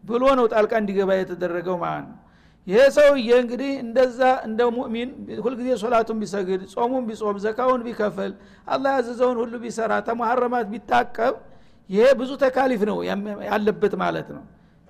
ብሎ 0.04 0.24
ነው 0.40 0.46
ጣልቃ 0.54 0.74
እንዲገባ 0.82 1.12
የተደረገው 1.18 1.78
ማለት 1.84 2.06
ነው 2.10 2.18
ይሄ 2.68 2.82
ሰውዬ 2.96 3.30
እንግዲህ 3.42 3.72
እንደዛ 3.84 4.20
እንደ 4.48 4.60
ሙእሚን 4.76 5.10
ሁልጊዜ 5.46 5.70
ሶላቱን 5.82 6.18
ቢሰግድ 6.22 6.62
ጾሙን 6.74 7.04
ቢጾም 7.10 7.38
ዘካውን 7.46 7.82
ቢከፍል 7.88 8.32
አላህ 8.68 8.92
ያዘዘውን 8.98 9.38
ሁሉ 9.42 9.54
ቢሰራ 9.64 9.94
ተመሐረማት 10.08 10.68
ቢታቀብ 10.74 11.34
ይሄ 11.90 12.06
ብዙ 12.20 12.32
ተካሊፍ 12.44 12.82
ነው 12.90 12.98
ያለበት 13.50 13.94
ማለት 14.04 14.30
ነው። 14.36 14.44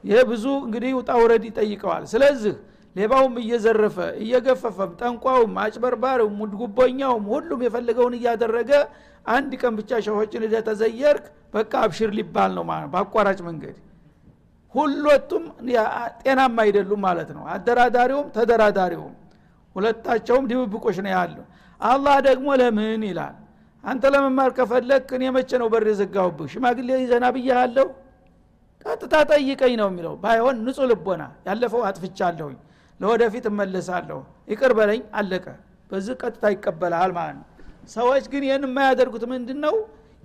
ይሄ 0.03 0.17
ብዙ 0.29 0.45
እንግዲህ 0.65 0.91
ውጣ 0.99 1.11
ውረድ 1.21 1.43
ይጠይቀዋል። 1.49 2.03
ስለዚህ 2.13 2.55
ሌባውም 2.95 3.35
እየዘረፈ 3.41 3.97
እየገፈፈም 4.23 4.91
ጠንቋውም 4.99 5.53
አጭበርባሪውም 5.63 6.35
ጉቦኛውም 6.61 7.25
ሁሉም 7.33 7.61
የፈለገውን 7.65 8.15
እያደረገ 8.19 8.71
አንድ 9.27 9.51
ቀን 9.61 9.73
ብቻ 9.79 10.01
ሸሆችን 10.05 10.45
ተዘየርክ 10.67 11.25
በቃ 11.53 11.73
አብሽር 11.85 12.11
ሊባል 12.17 12.53
ነው። 12.57 12.63
በአቋራጭ 12.93 13.39
መንገድ 13.49 13.77
ሁለቱም 14.75 15.43
ጤናማ 16.21 16.57
አይደሉም 16.65 17.01
ማለት 17.07 17.29
ነው። 17.35 17.43
አደራዳሪውም 17.55 18.27
ተደራዳሪውም 18.35 19.13
ሁለታቸውም 19.75 20.45
ድብብቆች 20.49 20.97
ነው 21.05 21.11
ያለው 21.15 21.45
አላህ 21.81 22.15
ደግሞ 22.27 22.47
ለምን 22.59 23.01
ይላል? 23.09 23.35
አንተ 23.83 24.03
ለመማር 24.13 24.49
ከፈለግ 24.57 25.07
እኔ 25.15 25.23
መቼ 25.35 25.49
ነው 25.61 25.67
በር 25.73 25.85
የዘጋሁብህ? 25.91 26.47
ሽማግሌ 26.53 26.89
ይዘና 27.01 27.25
ብያሃለሁ 27.35 27.87
ቀጥታ 28.85 29.13
ጠይቀኝ 29.31 29.73
ነው 29.81 29.87
የሚለው። 29.91 30.13
ባይሆን 30.23 30.55
ንጹህ 30.65 30.85
ልቦና 30.91 31.23
ያለፈው 31.47 31.81
አጥፍቻለሁኝ 31.89 32.57
ለወደፊት 32.99 33.45
እመለሳለሁ 33.51 34.19
ይቅር 34.51 34.71
በለኝ 34.77 35.01
አለቀ። 35.19 35.45
በዚህ 35.91 36.13
ቀጥታ 36.21 36.43
ይቀበልሃል 36.53 37.11
ማለት 37.17 37.35
ነው። 37.39 37.47
ሰዎች 37.93 38.25
ግን 38.31 38.43
ይህን 38.47 38.63
የማያደርጉት 38.67 39.23
ምንድን 39.31 39.59
ነው 39.65 39.75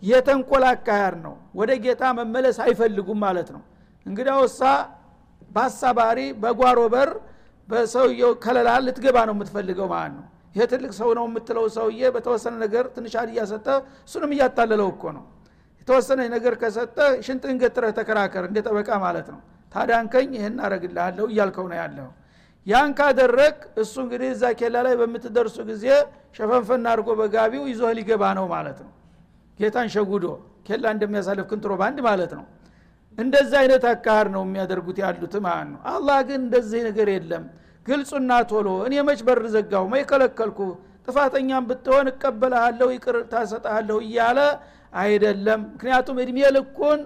የተንኮል 0.03 0.65
አካያር 0.71 1.15
ነው። 1.25 1.35
ወደ 1.55 1.71
ጌታ 1.85 2.03
መመለስ 2.19 2.57
አይፈልጉም 2.65 3.19
ማለት 3.25 3.49
ነው 3.57 3.63
እንግዲያውሳ 4.09 4.61
በአሳባሪ 5.51 6.19
በጓሮ 6.43 6.81
በር 6.95 7.11
በሰውየው 7.69 8.33
ከለላ 8.45 8.69
ልትገባ 8.85 9.17
ነው 9.29 9.35
የምትፈልገው 9.37 9.89
ማለት 9.93 10.13
ነው። 10.19 10.25
ይሄ 10.55 10.65
ትልቅ 10.73 10.93
ሰው 10.99 11.11
ነው 11.19 11.25
የምትለው 11.29 11.65
ሰውዬ 11.75 12.03
በተወሰነ 12.15 12.55
ነገር 12.65 12.85
ትንሽ 12.95 13.15
እያሰጠ 13.25 13.67
እሱንም 14.09 14.31
እያታለለው 14.37 14.89
እኮ 14.95 15.05
ነው። 15.17 15.25
የተወሰነ 15.83 16.21
ነገር 16.35 16.55
ከሰጠ 16.63 16.97
ሽንጥን 17.27 17.57
ገትረህ 17.63 17.93
ተከራከር 17.99 18.45
እንደ 18.49 18.59
ጠበቃ 18.67 18.91
ማለት 19.05 19.29
ነው። 19.35 19.41
ታዳንከኝ 19.73 20.31
ይህን 20.37 20.57
አረግልሃለሁ 20.67 21.25
እያልከው 21.33 21.67
ነው 21.71 21.79
ያለው። 21.81 22.09
ያን 22.67 22.91
ካደረግ 22.99 23.55
እሱ 23.83 23.95
እንግዲህ 24.05 24.29
እዛ 24.35 24.45
ኬላ 24.61 24.77
ላይ 24.87 24.95
በምትደርሱ 25.01 25.57
ጊዜ 25.71 25.85
ሸፈንፈና 26.37 26.87
አድርጎ 26.93 27.09
በጋቢው 27.21 27.63
ይዞህ 27.71 27.91
ሊገባ 27.99 28.23
ነው 28.39 28.47
ማለት 28.55 28.79
ነው። 28.85 28.91
ጌታን 29.59 29.89
ሸጉዶ 29.95 30.27
ኬላ 30.67 30.85
እንደሚያሳልፍ 30.95 31.47
ክንትሮ 31.51 31.73
ባንድ 31.81 31.99
ማለት 32.09 32.33
ነው 32.39 32.45
እንደዚህ 33.19 33.57
አይነት 33.61 33.85
አካሃድ 33.91 34.29
ነው 34.35 34.43
የሚያደርጉት 34.47 34.99
ያሉት 35.03 35.35
ማለት 35.47 35.69
ነው። 35.73 35.81
አላህ 35.93 36.19
ግን 36.29 36.41
እንደዚህ 36.43 36.81
ነገር 36.89 37.09
የለም። 37.15 37.45
ግልጹና 37.87 38.33
ቶሎ 38.51 38.69
እኔ 38.87 38.95
መች 39.09 39.21
በር 39.27 39.43
ዘጋሁ? 39.55 39.85
መች 39.93 40.05
ከለከልኩ 40.11 40.59
ጥፋተኛም 41.07 41.65
ብትሆን 41.69 42.07
እቀበልሃለሁ 42.13 42.89
ይቅር 42.97 43.17
ታሰጠሃለሁ 43.33 43.97
እያለ 44.07 44.39
አይደለም። 44.95 45.61
ምክንያቱም 45.71 46.17
እድሜ 46.25 46.39
ልኩን 46.57 47.01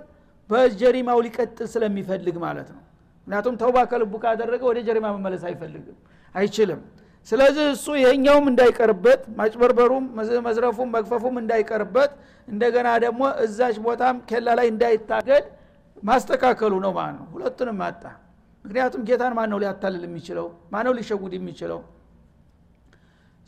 በጀሪማው 0.51 1.19
ሊቀጥል 1.27 1.69
ስለሚፈልግ 1.75 2.37
ማለት 2.45 2.69
ነው። 2.75 2.83
ምክንያቱም 3.27 3.55
ተውባ 3.61 3.79
ከልቡ 3.91 4.13
ካደረገ 4.25 4.63
ወደ 4.71 4.79
ጀሪማ 4.89 5.07
መመለስ 5.17 5.43
አይፈልግም 5.49 5.97
አይችልም። 6.35 6.81
ስለዚህ 7.27 7.65
እሱ 7.75 7.87
ይሄኛውም 8.01 8.47
እንዳይቀርበት 8.51 9.21
ማጭበርበሩም 9.39 10.05
መዝረፉም 10.47 10.89
መግፈፉም 10.97 11.35
እንዳይቀርበት 11.43 12.13
እንደገና 12.49 12.89
ደግሞ 13.05 13.23
እዛች 13.45 13.77
ቦታም 13.85 14.17
ኬላ 14.31 14.49
ላይ 14.59 14.67
እንዳይታገድ 14.73 15.45
ማስተካከሉ 16.03 16.73
ነው 16.85 16.93
ማለት 16.93 17.15
ነው? 17.19 17.27
ሁለቱንም 17.35 17.81
አጣ። 17.87 18.03
ምክንያቱም 18.65 19.03
ጌታን 19.09 19.33
ማን 19.39 19.49
ነው 19.53 19.59
ሊያታልል 19.63 20.05
የሚችለው? 20.09 20.47
ማነው 20.73 20.93
ሊሸጉድ 20.99 21.33
የሚችለው? 21.39 21.81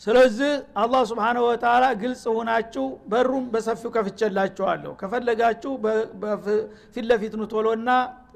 ስለዚህ 0.02 0.52
አላህ 0.82 1.02
ስብሓነ 1.10 1.36
ወተላ 1.46 1.84
ግልጽ 2.00 2.24
ሁናችሁ 2.38 2.84
በሩን 3.10 3.44
በሰፊው 3.52 3.90
ከፍቼላችኋለሁ። 3.96 4.92
ከፈለጋችሁ 5.00 5.72
ፊት 6.94 7.04
ለፊት 7.10 7.34
ኑቶሎና 7.40 7.88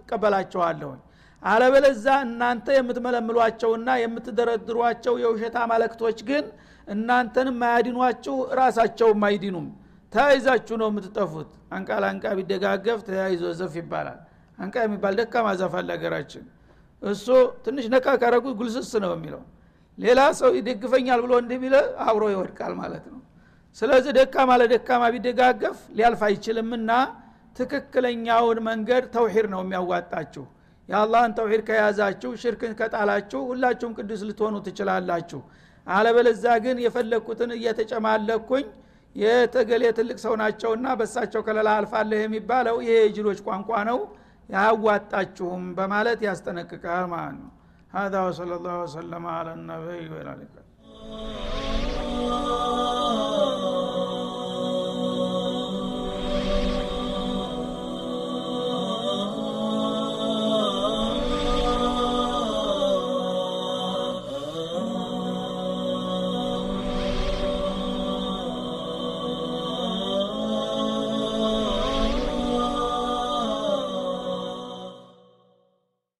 እቀበላችኋለሁኝ 0.02 1.00
አለበለዛ 1.42 2.06
እናንተ 2.26 2.66
የምትመለምሏቸውና 2.76 3.88
የምትደረድሯቸው 4.02 5.14
የውሸት 5.22 5.56
አማለክቶች 5.62 6.18
ግን 6.30 6.44
እናንተንም 6.88 7.56
ማያድኗችሁ 7.62 8.36
ራሳቸውም 8.60 9.22
አይዲኑም 9.28 9.66
ተያይዛችሁ 10.12 10.74
ነው 10.80 10.88
የምትጠፉት። 10.90 11.50
አንቃ 11.76 11.88
ለአንቃ 12.02 12.24
ቢደጋገፍ 12.38 13.00
ተያይዞ 13.08 13.44
ዘፍ 13.58 13.74
ይባላል። 13.80 14.20
አንቃ 14.58 14.74
የሚባል 14.84 15.14
ደካማ 15.20 15.46
ዛፍ 15.60 15.74
አለ 15.80 15.88
ሀገራችን። 15.96 16.44
እሱ 17.02 17.26
ትንሽ 17.64 17.86
ነካ 17.94 18.06
ካረጉት 18.22 18.54
ጉልስስ 18.60 18.92
ነው 19.04 19.12
የሚለው። 19.16 19.42
ሌላ 19.98 20.20
ሰው 20.40 20.50
ይደግፈኛል 20.58 21.20
ብሎ 21.24 21.32
እንዲህ 21.42 21.58
ቢለ 21.62 21.76
አብሮ 22.06 22.24
ይወድቃል 22.32 22.72
ማለት 22.80 23.04
ነው። 23.12 23.20
ስለዚህ 23.76 24.12
ደካማ 24.18 24.50
ለደካማ 24.60 25.02
ቢደጋገፍ 25.14 25.78
ሊያልፍ 25.96 26.20
አይችልምና 26.28 26.90
ትክክለኛውን 27.56 28.58
መንገድ 28.68 29.04
ተውሂድ 29.14 29.46
ነው 29.54 29.60
የሚያዋጣችሁ። 29.64 30.44
የአላህን 30.88 31.32
ተውሂድ 31.38 31.62
ከያዛችሁ 31.68 32.30
ሽርክን 32.42 32.72
ከጣላችሁ 32.78 33.40
ሁላችሁም 33.50 33.92
ቅዱስ 33.98 34.20
ልትሆኑ 34.28 34.56
ትችላላችሁ። 34.66 35.40
አለበለዛ 35.86 36.44
ግን 36.64 36.76
የፈለግኩትን 36.84 37.50
እየተጨማለኩኝ 37.56 38.66
የተገሌ 39.15 39.83
ትልቅ 39.97 40.17
ሰው 40.25 40.33
ናቸውና 40.41 40.87
በሳቸው 40.99 41.41
ከለላ 41.47 41.69
አልፋለህ 41.79 42.21
የሚባለው 42.23 42.77
ይሄ 42.85 42.93
የጅሎች 43.01 43.41
ቋንቋ 43.47 43.69
ነው 43.89 43.99
ያዋጣችሁም 44.49 45.65
በማለት 45.79 46.21
ያስጠነቅቃል 46.29 47.05
ማለት 47.15 47.37
ነው 47.41 47.51
هذا 47.93 48.19
وصلى 48.27 48.55
الله 48.55 48.75
وسلم 48.83 49.23
على 49.27 49.51
النبي 49.53 50.03
وعلى 50.11 50.31
اله 50.35 50.63